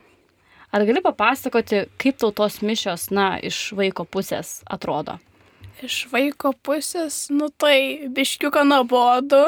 Ar 0.75 0.83
gali 0.83 0.99
papasakoti, 0.99 1.85
kaip 2.01 2.17
tau 2.19 2.33
tos 2.35 2.57
mišios, 2.59 3.07
na, 3.15 3.37
iš 3.39 3.69
vaiko 3.77 4.03
pusės 4.03 4.57
atrodo? 4.67 5.13
Iš 5.85 6.01
vaiko 6.11 6.51
pusės, 6.67 7.29
nu 7.31 7.47
tai 7.47 8.09
biškiuką 8.11 8.65
nuobodu. 8.67 9.45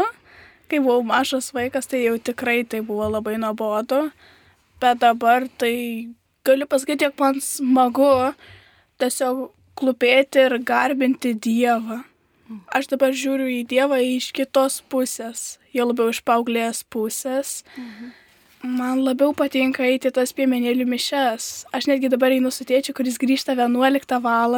Kai 0.71 0.79
buvau 0.83 1.03
mažas 1.07 1.49
vaikas, 1.55 1.89
tai 1.91 2.05
jau 2.05 2.13
tikrai 2.29 2.61
tai 2.63 2.79
buvo 2.79 3.09
labai 3.11 3.35
nuobodu. 3.43 4.05
Bet 4.79 5.01
dabar 5.03 5.49
tai 5.59 5.73
galiu 6.47 6.67
pasakyti, 6.71 7.09
jog 7.09 7.19
man 7.19 7.41
smagu 7.43 8.11
tiesiog 9.03 9.49
klupėti 9.75 10.45
ir 10.45 10.55
garbinti 10.63 11.33
Dievą. 11.35 12.05
Aš 12.71 12.87
dabar 12.93 13.11
žiūriu 13.11 13.49
į 13.51 13.65
Dievą 13.67 13.99
iš 13.99 14.29
kitos 14.31 14.79
pusės, 14.87 15.57
jau 15.75 15.89
labiau 15.89 16.15
iš 16.15 16.23
paauglės 16.23 16.85
pusės. 16.87 17.65
Mhm. 17.75 18.15
Man 18.65 19.03
labiau 19.05 19.35
patinka 19.37 19.85
eiti 19.85 20.09
tas 20.13 20.31
piemenėlių 20.33 20.87
mišes. 20.89 21.67
Aš 21.77 21.85
netgi 21.91 22.09
dabar 22.09 22.33
einu 22.33 22.49
su 22.49 22.65
tėčiu, 22.65 22.95
kuris 22.97 23.19
grįžta 23.21 23.53
11 23.53 24.17
val. 24.23 24.57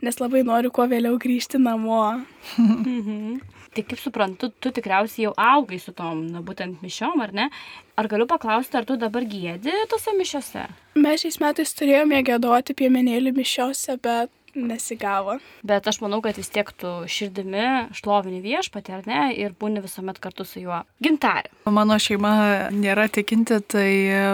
nes 0.00 0.20
labai 0.20 0.42
noriu 0.42 0.70
kuo 0.70 0.86
vėliau 0.88 1.18
grįžti 1.18 1.60
namo. 1.60 2.24
Mhm. 2.56 3.40
Tai 3.74 3.82
kaip 3.84 4.00
suprantu, 4.00 4.48
tu 4.60 4.70
tikriausiai 4.72 5.26
jau 5.26 5.34
augai 5.36 5.78
su 5.78 5.92
tom, 5.92 6.26
na, 6.32 6.40
būtent 6.40 6.80
mišiom, 6.82 7.20
ar 7.20 7.32
ne? 7.32 7.50
Ar 7.96 8.08
galiu 8.08 8.26
paklausti, 8.26 8.74
ar 8.74 8.84
tu 8.88 8.96
dabar 8.96 9.22
gėdi 9.22 9.70
tose 9.92 10.14
mišiose? 10.16 10.64
Mes 10.96 11.20
šiais 11.20 11.36
metais 11.38 11.74
turėjome 11.76 12.22
gėdoti 12.24 12.74
piemenėlių 12.74 13.34
mišiose, 13.36 13.98
bet 14.00 14.32
nesigavo. 14.66 15.38
Bet 15.66 15.86
aš 15.90 16.00
manau, 16.04 16.20
kad 16.24 16.38
vis 16.40 16.50
tiek 16.54 16.70
tu 16.80 16.90
širdimi 17.10 17.94
šlovini 17.96 18.42
viešpatį, 18.44 18.96
ar 18.98 19.06
ne, 19.08 19.22
ir 19.38 19.54
būni 19.58 19.84
visuomet 19.84 20.20
kartu 20.22 20.46
su 20.48 20.64
juo. 20.64 20.82
Gintarė. 21.04 21.52
Mano 21.70 21.98
šeima 22.02 22.34
nėra 22.74 23.08
tikinti, 23.12 23.60
tai 23.70 23.88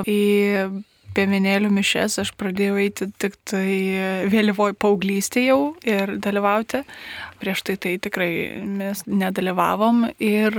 į 0.08 0.20
piemenėlių 1.14 1.70
mišes 1.74 2.18
aš 2.22 2.32
pradėjau 2.38 2.78
eiti 2.82 3.08
tik 3.22 3.36
tai 3.46 4.26
vėlyvoj 4.32 4.74
paauglystėje 4.82 5.52
jau 5.52 5.60
ir 5.86 6.16
dalyvauti. 6.22 6.82
Prieš 7.42 7.64
tai 7.68 7.76
tai 7.80 7.94
tikrai 8.02 8.30
mes 8.64 9.04
nedalyvavom 9.06 10.08
ir 10.18 10.58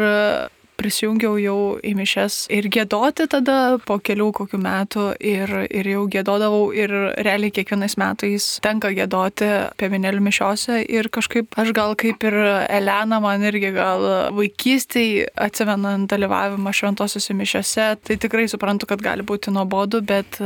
prisijungiau 0.79 1.38
jau 1.41 1.57
į 1.79 1.93
mišes 1.97 2.45
ir 2.53 2.67
gėdoti 2.71 3.27
tada 3.31 3.77
po 3.85 3.97
kelių 4.03 4.29
kokių 4.35 4.59
metų 4.61 5.05
ir, 5.23 5.51
ir 5.69 5.89
jau 5.89 6.05
gėdodavau 6.11 6.69
ir 6.75 6.93
realiai 7.25 7.53
kiekvienais 7.55 7.97
metais 8.01 8.47
tenka 8.65 8.91
gėdoti 8.95 9.49
piemenėlių 9.79 10.23
mišiose 10.27 10.81
ir 10.83 11.09
kažkaip 11.13 11.55
aš 11.61 11.71
gal 11.75 11.95
kaip 11.99 12.23
ir 12.27 12.38
Elena 12.69 13.21
man 13.23 13.45
irgi 13.47 13.71
gal 13.75 14.05
vaikystėje 14.35 15.29
atsimenant 15.45 16.09
dalyvavimą 16.11 16.73
šventosiuose 16.75 17.35
mišiose, 17.38 17.88
tai 18.05 18.17
tikrai 18.21 18.47
suprantu, 18.51 18.89
kad 18.89 19.03
gali 19.03 19.25
būti 19.25 19.53
nuobodu, 19.55 20.01
bet 20.05 20.39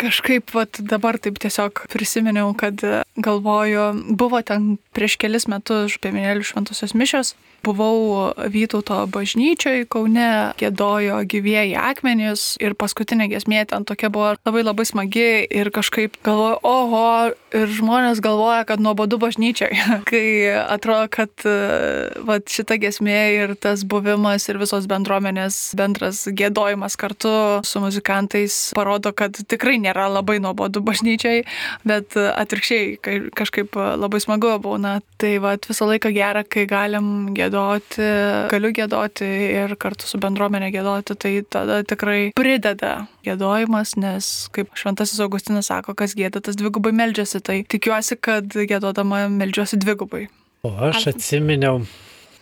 kažkaip 0.00 0.54
vat, 0.56 0.80
dabar 0.80 1.18
taip 1.22 1.40
tiesiog 1.42 1.84
prisiminiau, 1.92 2.52
kad 2.58 2.82
galvoju, 3.16 3.90
buvo 4.18 4.42
ten 4.46 4.76
prieš 4.96 5.18
kelis 5.22 5.48
metus 5.50 5.98
piemenėlių 6.02 6.46
šventosios 6.50 6.96
mišios 6.98 7.34
buvau 7.64 8.32
Vytauto 8.48 9.02
bažnyčioje, 9.12 9.86
Kaune 9.90 10.54
gėdojo 10.60 11.20
gyvieji 11.28 11.76
akmenys 11.78 12.56
ir 12.62 12.76
paskutinė 12.78 13.28
gesmė 13.32 13.64
ten 13.68 13.84
tokia 13.88 14.10
buvo 14.12 14.34
labai 14.46 14.62
labai 14.64 14.86
smagi 14.88 15.28
ir 15.44 15.70
kažkaip 15.74 16.16
galvoju, 16.26 16.58
oho, 16.66 17.08
ir 17.54 17.74
žmonės 17.78 18.22
galvoja, 18.24 18.64
kad 18.68 18.82
nuobodu 18.82 19.18
bažnyčiai, 19.20 19.76
kai 20.10 20.24
atrodo, 20.62 21.08
kad 21.12 21.46
va, 22.28 22.38
šita 22.40 22.78
gesmė 22.80 23.18
ir 23.36 23.54
tas 23.60 23.84
buvimas 23.88 24.48
ir 24.48 24.60
visos 24.60 24.88
bendruomenės 24.90 25.60
bendras 25.78 26.24
gėdojimas 26.28 26.98
kartu 27.00 27.34
su 27.66 27.82
muzikantais 27.84 28.58
parodo, 28.78 29.12
kad 29.16 29.36
tikrai 29.50 29.78
nėra 29.82 30.08
labai 30.12 30.38
nuobodu 30.42 30.82
bažnyčiai, 30.84 31.44
bet 31.88 32.16
atvirkščiai 32.16 33.30
kažkaip 33.36 33.76
labai 33.76 34.22
smagu 34.24 34.54
būna. 34.62 34.98
Tai 35.18 35.32
va, 35.42 35.56
visą 35.58 35.88
laiką 35.88 36.12
gera, 36.14 36.44
kai 36.46 36.64
galim 36.70 37.34
gėdoti 37.34 37.47
gėdoti, 37.48 38.08
galiu 38.52 38.70
gėdoti 38.76 39.26
ir 39.58 39.74
kartu 39.80 40.06
su 40.08 40.20
bendruomenė 40.20 40.70
gėdoti, 40.74 41.16
tai 41.18 41.32
tada 41.48 41.80
tikrai 41.88 42.30
prideda 42.36 43.08
gėdojimas, 43.26 43.96
nes 43.96 44.48
kaip 44.54 44.70
Šventasis 44.78 45.20
Augustinas 45.24 45.70
sako, 45.72 45.96
kas 45.98 46.14
gėda, 46.18 46.42
tas 46.44 46.58
dvigubai 46.58 46.92
meldžiasi, 46.92 47.40
tai 47.44 47.62
tikiuosi, 47.68 48.18
kad 48.20 48.52
gėdodama 48.52 49.26
meldžiuosi 49.32 49.80
dvigubai. 49.80 50.28
O 50.66 50.72
aš 50.88 51.10
atsiminiau, 51.12 51.82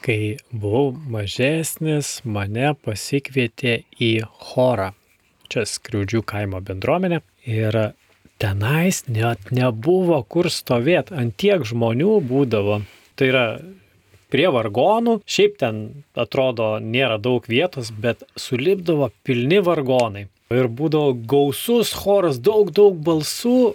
kai 0.05 0.37
buvau 0.53 0.95
mažesnis, 1.12 2.21
mane 2.25 2.75
pasikvietė 2.85 3.83
į 4.03 4.12
chorą. 4.27 4.92
Čia 5.47 5.62
skriūdžių 5.69 6.25
kaimo 6.27 6.59
bendruomenė. 6.64 7.21
Ir 7.47 7.77
tenais 8.42 9.05
net 9.07 9.53
nebuvo 9.55 10.19
kur 10.27 10.51
stovėti, 10.51 11.14
ant 11.14 11.37
tiek 11.38 11.62
žmonių 11.62 12.16
būdavo. 12.27 12.81
Tai 13.16 13.29
yra 13.31 13.47
prie 14.33 14.47
vargonų, 14.53 15.21
šiaip 15.27 15.59
ten 15.61 15.83
atrodo 16.19 16.77
nėra 16.83 17.19
daug 17.23 17.47
vietos, 17.51 17.93
bet 17.93 18.25
sulipdavo 18.39 19.11
pilni 19.27 19.61
vargonai. 19.65 20.27
Ir 20.55 20.71
būdavo 20.71 21.15
gausus 21.27 21.93
choras, 21.97 22.39
daug, 22.39 22.71
daug 22.75 22.99
balsų. 23.03 23.75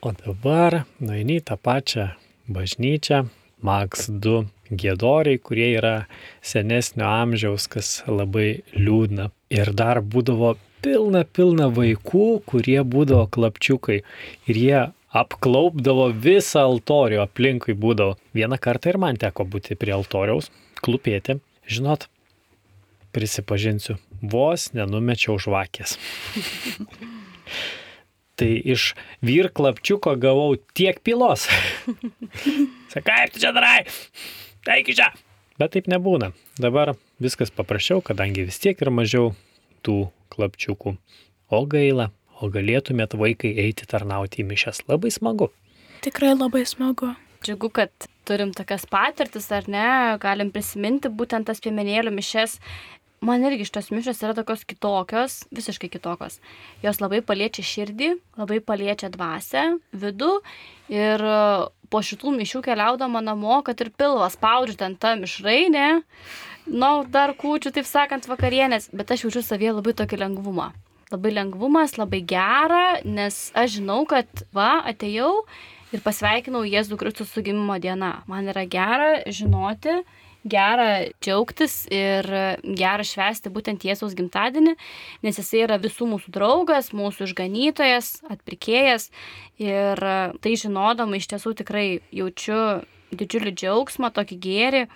O 0.00 0.10
dabar 0.16 0.82
nueini 1.00 1.40
tą 1.44 1.56
pačią 1.60 2.10
bažnyčią, 2.48 3.26
Max 3.60 4.08
2 4.08 4.46
gėdoriai, 4.72 5.40
kurie 5.42 5.68
yra 5.76 5.94
senesnio 6.40 7.08
amžiaus, 7.08 7.66
kas 7.68 8.00
labai 8.08 8.62
liūdna. 8.76 9.28
Ir 9.52 9.72
dar 9.76 10.00
būdavo 10.00 10.54
pilna, 10.84 11.24
pilna 11.24 11.68
vaikų, 11.74 12.28
kurie 12.48 12.80
būdavo 12.94 13.26
klapčiukai. 13.34 14.00
Ir 14.48 14.60
jie 14.64 14.80
apklaupdavo 15.10 16.10
visą 16.14 16.66
altorių, 16.68 17.20
aplinkui 17.24 17.74
būdavo. 17.74 18.16
Vieną 18.36 18.60
kartą 18.62 18.92
ir 18.92 19.00
man 19.02 19.18
teko 19.20 19.46
būti 19.48 19.76
prie 19.78 19.94
altoriaus, 19.96 20.50
klupėti. 20.84 21.40
Žinot, 21.70 22.06
prisipažinsiu, 23.14 23.98
vos 24.22 24.70
nenumečiau 24.74 25.38
žvakės. 25.42 25.98
tai 28.40 28.54
iš 28.72 28.94
virklapčiuko 29.26 30.14
gavau 30.16 30.54
tiek 30.74 31.00
pilos. 31.04 31.48
Sakai, 32.92 33.26
tu 33.32 33.42
čia 33.42 33.52
darai? 33.52 33.84
Eik 34.70 34.92
čia. 34.94 35.10
Bet 35.60 35.74
taip 35.74 35.90
nebūna. 35.92 36.30
Dabar 36.60 36.94
viskas 37.20 37.52
paprasčiau, 37.52 38.00
kadangi 38.00 38.46
vis 38.48 38.60
tiek 38.62 38.80
yra 38.80 38.92
mažiau 38.94 39.34
tų 39.84 40.08
klapčiukų. 40.32 40.94
O 41.50 41.60
gaila, 41.68 42.08
o 42.40 42.50
galėtumėt 42.52 43.16
vaikai 43.20 43.52
eiti 43.66 43.88
tarnauti 43.88 44.42
į 44.42 44.48
mišes. 44.50 44.84
Labai 44.88 45.12
smagu. 45.14 45.50
Tikrai 46.04 46.32
labai 46.34 46.64
smagu. 46.68 47.12
Džiugu, 47.44 47.70
kad 47.72 48.08
turim 48.28 48.52
tokias 48.56 48.84
patirtis, 48.88 49.48
ar 49.52 49.68
ne, 49.68 49.90
galim 50.20 50.50
prisiminti 50.52 51.08
būtent 51.08 51.48
tas 51.48 51.60
piemenėlių 51.64 52.12
mišes. 52.16 52.58
Man 53.24 53.44
irgi 53.44 53.66
šitos 53.68 53.90
mišos 53.92 54.22
yra 54.24 54.32
tokios 54.36 54.62
kitokios, 54.64 55.42
visiškai 55.52 55.90
kitokios. 55.92 56.38
Jos 56.80 57.02
labai 57.02 57.20
paliečia 57.24 57.64
širdį, 57.68 58.14
labai 58.40 58.62
paliečia 58.64 59.10
dvasę, 59.12 59.64
vidų 59.92 60.30
ir 60.88 61.20
e, 61.20 61.40
po 61.92 62.00
šitų 62.00 62.32
mišių 62.38 62.62
keliaudama 62.64 63.20
namo, 63.24 63.60
kad 63.66 63.80
ir 63.84 63.92
pilvas 63.92 64.38
spaudžiu 64.38 64.78
ten 64.80 64.96
tą 64.96 65.18
mišrainę, 65.20 65.88
nu, 66.72 66.92
dar 67.12 67.36
kūčių, 67.36 67.74
taip 67.76 67.88
sakant, 67.88 68.28
vakarienės, 68.30 68.88
bet 68.96 69.12
aš 69.12 69.26
jaučiu 69.26 69.44
savyje 69.44 69.76
labai 69.76 69.96
tokį 70.00 70.24
lengvumą. 70.24 70.70
Labai 71.10 71.32
lengvumas, 71.34 71.96
labai 71.98 72.20
gera, 72.22 73.00
nes 73.02 73.36
aš 73.58 73.80
žinau, 73.80 74.04
kad 74.06 74.44
va, 74.54 74.76
atėjau 74.86 75.30
ir 75.90 76.02
pasveikinau 76.04 76.60
Jėzų 76.62 76.98
Kristų 77.00 77.24
su 77.26 77.42
gimimo 77.42 77.74
diena. 77.82 78.20
Man 78.30 78.46
yra 78.52 78.62
gera 78.70 79.08
žinoti, 79.26 79.96
gera 80.46 81.08
džiaugtis 81.18 81.88
ir 81.90 82.30
gera 82.62 83.02
švęsti 83.02 83.50
būtent 83.50 83.82
Jėzaus 83.88 84.14
gimtadienį, 84.14 84.76
nes 85.26 85.42
jisai 85.42 85.64
yra 85.64 85.80
visų 85.82 86.06
mūsų 86.12 86.30
draugas, 86.38 86.92
mūsų 86.94 87.26
išganytojas, 87.26 88.12
atpirkėjas 88.30 89.10
ir 89.58 90.06
tai 90.38 90.54
žinodama 90.62 91.18
iš 91.18 91.26
tiesų 91.34 91.56
tikrai 91.58 91.88
jaučiu 92.14 92.62
didžiulį 93.10 93.56
džiaugsmą, 93.58 94.14
tokį 94.14 94.40
gėrį, 94.46 94.86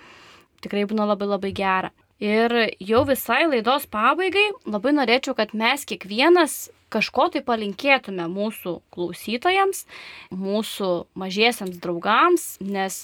tikrai 0.63 0.87
būna 0.87 1.11
labai 1.11 1.27
labai 1.35 1.51
gera. 1.59 1.91
Ir 2.23 2.53
jau 2.79 3.01
visai 3.03 3.43
laidos 3.49 3.89
pabaigai 3.91 4.47
labai 4.63 4.93
norėčiau, 4.95 5.35
kad 5.35 5.51
mes 5.51 5.83
kiekvienas 5.83 6.69
kažko 6.93 7.27
tai 7.33 7.41
palinkėtume 7.43 8.29
mūsų 8.31 8.77
klausytojams, 8.95 9.83
mūsų 10.31 10.91
mažiesiams 11.19 11.81
draugams, 11.83 12.45
nes 12.63 13.01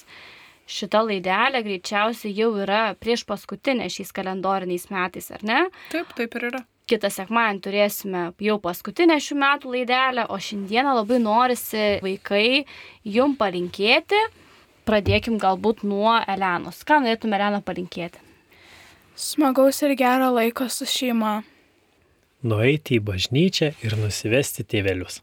šita 0.64 1.02
laidelė 1.04 1.60
greičiausiai 1.66 2.32
jau 2.32 2.54
yra 2.62 2.94
prieš 2.96 3.26
paskutinę 3.28 3.90
šiais 3.92 4.14
kalendoriniais 4.16 4.88
metais, 4.88 5.28
ar 5.34 5.44
ne? 5.44 5.60
Taip, 5.92 6.16
taip 6.16 6.38
ir 6.40 6.48
yra. 6.48 6.64
Kitą 6.88 7.12
sekmadienį 7.12 7.62
turėsime 7.62 8.24
jau 8.42 8.58
paskutinę 8.64 9.20
šių 9.22 9.38
metų 9.44 9.76
laidelę, 9.76 10.26
o 10.32 10.40
šiandieną 10.40 10.96
labai 11.02 11.20
norisi 11.22 11.84
vaikai 12.02 12.64
jum 13.04 13.36
palinkėti. 13.36 14.18
Pradėkim 14.88 15.36
galbūt 15.38 15.84
nuo 15.86 16.16
Elenos. 16.26 16.80
Ką 16.88 17.04
norėtume 17.04 17.38
Eleną 17.38 17.60
palinkėti? 17.62 18.31
Smagaus 19.16 19.82
ir 19.82 19.94
gero 19.96 20.30
laiko 20.32 20.68
su 20.72 20.86
šeima. 20.88 21.42
Nueiti 22.42 22.96
į 22.98 23.04
bažnyčią 23.06 23.68
ir 23.84 23.96
nusivesti 24.00 24.64
tėvelius. 24.64 25.20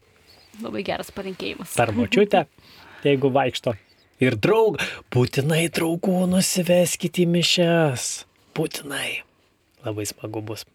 Labai 0.62 0.84
geras 0.88 1.10
palinkėjimas. 1.16 1.74
Ar 1.82 1.92
močiutę, 1.96 2.46
jeigu 3.08 3.32
vaikšto. 3.34 3.74
Ir 4.20 4.36
draug, 4.36 4.78
būtinai 5.16 5.66
draugų 5.74 6.28
nusiveskite 6.30 7.24
į 7.24 7.28
mišes. 7.34 8.08
Būtinai. 8.56 9.24
Labai 9.86 10.06
smagu 10.08 10.44
bus. 10.44 10.66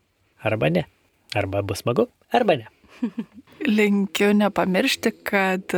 Arba 0.42 0.70
ne. 0.72 0.86
Arba 1.36 1.62
bus 1.62 1.84
smagu, 1.84 2.08
arba 2.32 2.56
ne. 2.60 2.70
Linkiu 3.78 4.32
nepamiršti, 4.36 5.12
kad 5.26 5.76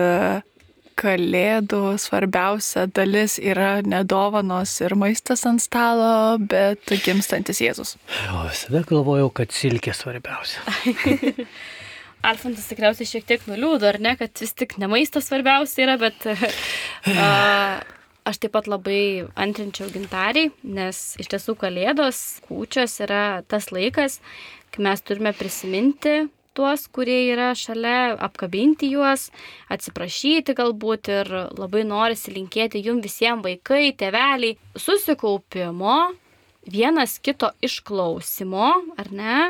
kalėdų 0.97 1.97
svarbiausia 2.01 2.87
dalis 2.97 3.37
yra 3.43 3.81
nedovanos 3.85 4.73
ir 4.81 4.97
maistas 4.99 5.45
ant 5.49 5.63
stalo, 5.63 6.37
bet 6.41 6.93
gimstantis 7.05 7.61
Jėzus. 7.63 7.97
O 8.33 8.47
visada 8.49 8.83
galvojau, 8.89 9.29
kad 9.37 9.53
silkė 9.55 9.95
svarbiausia. 9.97 10.65
Alfontas 12.31 12.67
tikriausiai 12.71 13.07
šiek 13.07 13.27
tiek 13.29 13.45
nuliūdo, 13.47 13.91
ar 13.93 14.01
ne, 14.03 14.17
kad 14.19 14.33
vis 14.41 14.55
tik 14.57 14.79
ne 14.81 14.89
maistas 14.91 15.29
svarbiausia 15.29 15.85
yra, 15.85 15.99
bet 16.01 16.25
a, 17.13 17.29
aš 18.27 18.41
taip 18.43 18.57
pat 18.57 18.71
labai 18.71 19.27
antrinčiau 19.39 19.93
gintariai, 19.93 20.51
nes 20.65 21.03
iš 21.23 21.29
tiesų 21.35 21.59
kalėdos, 21.61 22.23
kūčios 22.49 22.97
yra 23.05 23.43
tas 23.47 23.69
laikas, 23.75 24.19
kai 24.75 24.89
mes 24.89 25.05
turime 25.07 25.37
prisiminti 25.37 26.25
tuos, 26.57 26.87
kurie 26.93 27.19
yra 27.31 27.51
šalia, 27.59 28.17
apkabinti 28.27 28.89
juos, 28.93 29.29
atsiprašyti 29.73 30.57
galbūt 30.57 31.11
ir 31.13 31.33
labai 31.57 31.85
norisi 31.89 32.35
linkėti 32.35 32.83
jum 32.87 33.03
visiems 33.05 33.45
vaikai, 33.45 33.91
teveliai, 33.99 34.57
susikaupimo, 34.77 35.99
vienas 36.67 37.19
kito 37.23 37.53
išklausimo, 37.65 38.71
ar 38.99 39.13
ne, 39.15 39.41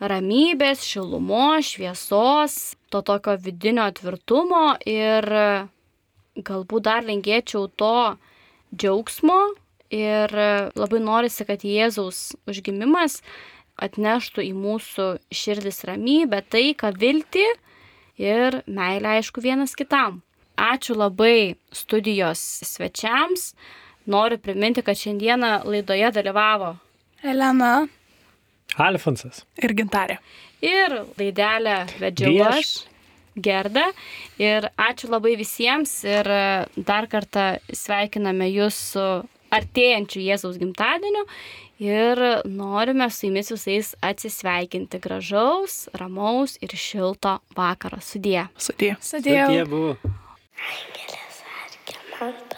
ramybės, 0.00 0.84
šilumo, 0.88 1.60
šviesos, 1.64 2.76
to 2.90 3.02
tokio 3.06 3.36
vidinio 3.40 3.86
tvirtumo 3.96 4.74
ir 4.88 5.26
galbūt 6.40 6.86
dar 6.86 7.04
linkėčiau 7.04 7.68
to 7.76 7.94
džiaugsmo 8.74 9.40
ir 9.90 10.32
labai 10.78 11.00
norisi, 11.02 11.44
kad 11.44 11.64
Jėzaus 11.66 12.30
užgimimas 12.48 13.20
atneštų 13.82 14.44
į 14.46 14.54
mūsų 14.56 15.06
širdis 15.34 15.84
ramybę, 15.88 16.42
taiką, 16.52 16.92
viltį 17.00 17.46
ir 18.20 18.60
meilę, 18.66 19.16
aišku, 19.18 19.42
vienas 19.44 19.76
kitam. 19.78 20.20
Ačiū 20.60 20.96
labai 20.98 21.56
studijos 21.72 22.40
svečiams. 22.68 23.54
Noriu 24.10 24.40
priminti, 24.40 24.82
kad 24.84 24.98
šiandieną 24.98 25.62
laidoje 25.68 26.10
dalyvavo 26.12 26.74
Elena. 27.22 27.86
Alfonsas. 28.80 29.44
Ir 29.60 29.74
gintarė. 29.76 30.18
Ir 30.64 30.94
laidelę 31.18 31.82
vedžiau 32.00 32.46
aš, 32.50 32.72
Gerda. 33.40 33.86
Ir 34.40 34.68
ačiū 34.80 35.10
labai 35.12 35.36
visiems 35.40 35.92
ir 36.04 36.28
dar 36.76 37.08
kartą 37.10 37.54
sveikiname 37.72 38.50
jūs 38.50 38.78
su 38.94 39.06
artėjančiu 39.50 40.22
Jėzaus 40.22 40.58
gimtadieniu 40.60 41.24
ir 41.80 42.20
norime 42.44 43.08
su 43.10 43.26
jumis 43.26 43.50
visais 43.54 43.94
atsisveikinti 44.04 45.00
gražaus, 45.00 45.88
ramaus 45.96 46.58
ir 46.60 46.76
šilto 46.76 47.38
vakaro. 47.56 48.00
Sudie. 48.04 48.46
Sudie. 48.56 48.94
Sudėjau. 49.00 49.50
Jie 49.56 49.66
buvo. 49.68 49.96
Angelas 50.70 51.42
arkė 51.56 52.00
man 52.12 52.49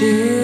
She 0.00 0.39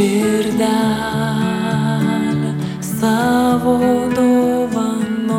Širdelę 0.00 0.76
savo 2.80 3.78
dovanok. 4.16 5.32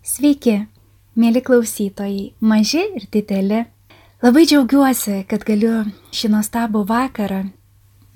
Sveiki, 0.00 0.64
mėly 1.12 1.44
klausytojai, 1.44 2.32
maži 2.40 2.80
ir 2.88 3.04
dideli. 3.12 3.66
Labai 4.24 4.48
džiaugiuosi, 4.48 5.28
kad 5.28 5.44
galiu 5.44 5.84
šį 6.08 6.32
nuostabų 6.32 6.88
vakarą 6.88 7.44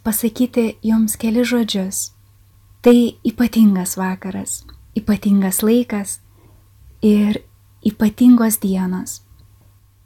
pasakyti 0.02 0.76
jums 0.82 1.16
keli 1.16 1.44
žodžius. 1.44 2.12
Tai 2.80 2.96
ypatingas 3.24 3.96
vakaras, 4.00 4.64
ypatingas 4.96 5.60
laikas 5.62 6.20
ir 7.02 7.42
ypatingos 7.84 8.56
dienos. 8.62 9.20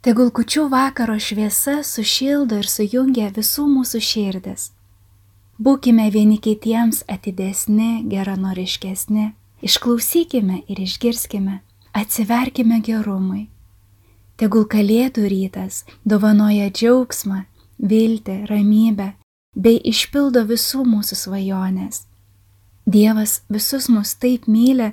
Tegul 0.03 0.29
kučių 0.35 0.67
vakaro 0.69 1.15
šviesa 1.17 1.79
sušildo 1.83 2.59
ir 2.61 2.67
sujungia 2.69 3.31
visų 3.33 3.65
mūsų 3.71 4.01
širdis. 4.03 4.69
Būkime 5.57 6.09
vieni 6.11 6.37
kitiems 6.37 7.05
atidesni, 7.07 8.03
geranoriškesni, 8.11 9.31
išklausykime 9.63 10.61
ir 10.67 10.81
išgirskime, 10.83 11.61
atsiverkime 11.95 12.81
gerumui. 12.83 13.47
Tegul 14.35 14.67
kalėdų 14.67 15.29
rytas 15.31 15.85
dovanoja 16.03 16.67
džiaugsmą, 16.69 17.45
viltį, 17.79 18.41
ramybę 18.51 19.13
bei 19.55 19.79
išpildo 19.79 20.43
visų 20.49 20.83
mūsų 20.85 21.17
svajonės. 21.23 22.03
Dievas 22.85 23.39
visus 23.49 23.87
mus 23.89 24.13
taip 24.21 24.45
myli, 24.47 24.91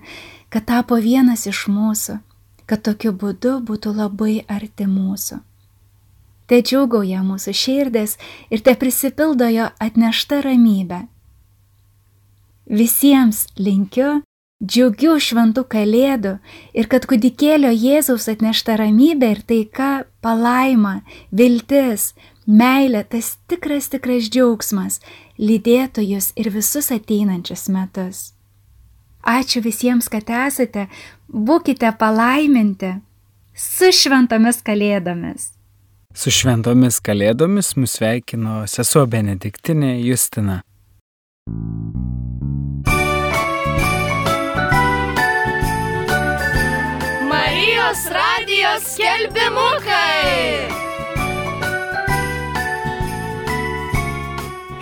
kad 0.48 0.64
tapo 0.70 0.96
vienas 0.96 1.44
iš 1.50 1.66
mūsų, 1.68 2.18
kad 2.66 2.82
tokiu 2.86 3.12
būdu 3.12 3.58
būtų 3.68 3.92
labai 3.98 4.44
arti 4.48 4.86
mūsų. 4.88 5.42
Te 6.48 6.60
džiugauja 6.62 7.22
mūsų 7.24 7.52
širdės 7.56 8.18
ir 8.50 8.62
te 8.64 8.74
prisipildo 8.76 9.48
jo 9.52 9.68
atnešta 9.80 10.42
ramybė. 10.44 11.06
Visiems 12.72 13.46
linkiu 13.58 14.22
džiugių 14.62 15.16
šventų 15.18 15.64
kalėdų 15.74 16.36
ir 16.78 16.88
kad 16.88 17.06
kudikėlio 17.10 17.72
Jėzaus 17.74 18.28
atnešta 18.30 18.76
ramybė 18.78 19.32
ir 19.34 19.40
taika, 19.48 19.90
palaima, 20.22 21.00
viltis, 21.34 22.12
meilė, 22.47 23.05
tas 23.09 23.36
tikras 23.51 23.88
tikras 23.93 24.28
džiaugsmas 24.30 25.01
lydėtų 25.38 26.05
jūs 26.07 26.32
ir 26.36 26.51
visus 26.55 26.90
ateinančius 26.95 27.68
metus. 27.72 28.32
Ačiū 29.22 29.62
visiems, 29.62 30.09
kad 30.11 30.26
esate, 30.26 30.88
būkite 31.30 31.93
palaiminti 31.99 32.97
su 33.55 33.93
šventomis 33.95 34.62
kalėdomis. 34.66 35.53
Su 36.12 36.32
šventomis 36.34 36.99
kalėdomis 37.01 37.72
mus 37.78 37.97
sveikino 37.97 38.66
sesuo 38.68 39.07
Benediktinė 39.07 39.95
Justina. 40.03 40.61
Marijos 47.30 48.05
radijos 48.12 48.93
skelbimukai. 48.97 50.91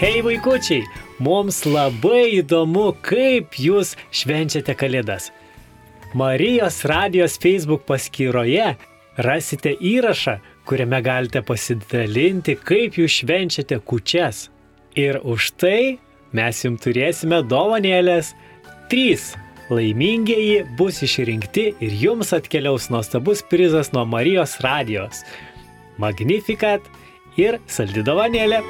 Hei 0.01 0.23
vaikučiai, 0.25 0.87
mums 1.21 1.59
labai 1.69 2.39
įdomu, 2.39 2.87
kaip 3.05 3.53
jūs 3.61 3.91
švenčiate 4.17 4.73
Kalėdas. 4.73 5.27
Marijos 6.17 6.79
radijos 6.89 7.35
Facebook 7.37 7.83
paskyroje 7.85 8.71
rasite 9.21 9.75
įrašą, 9.77 10.39
kuriame 10.65 11.03
galite 11.05 11.43
pasidalinti, 11.45 12.55
kaip 12.57 12.97
jūs 12.97 13.19
švenčiate 13.19 13.77
kučias. 13.85 14.47
Ir 14.97 15.19
už 15.21 15.51
tai 15.61 15.99
mes 16.33 16.63
jums 16.65 16.81
turėsime 16.81 17.43
dovanėlės. 17.45 18.33
Trys 18.89 19.35
laimingieji 19.69 20.63
bus 20.81 21.03
išrinkti 21.05 21.75
ir 21.77 21.99
jums 22.07 22.33
atkeliaus 22.33 22.89
nuostabus 22.89 23.45
prizas 23.53 23.93
nuo 23.93 24.07
Marijos 24.09 24.57
radijos. 24.65 25.21
Magnificat 26.01 26.89
ir 27.37 27.61
saldi 27.69 28.01
dovanėlė. 28.09 28.65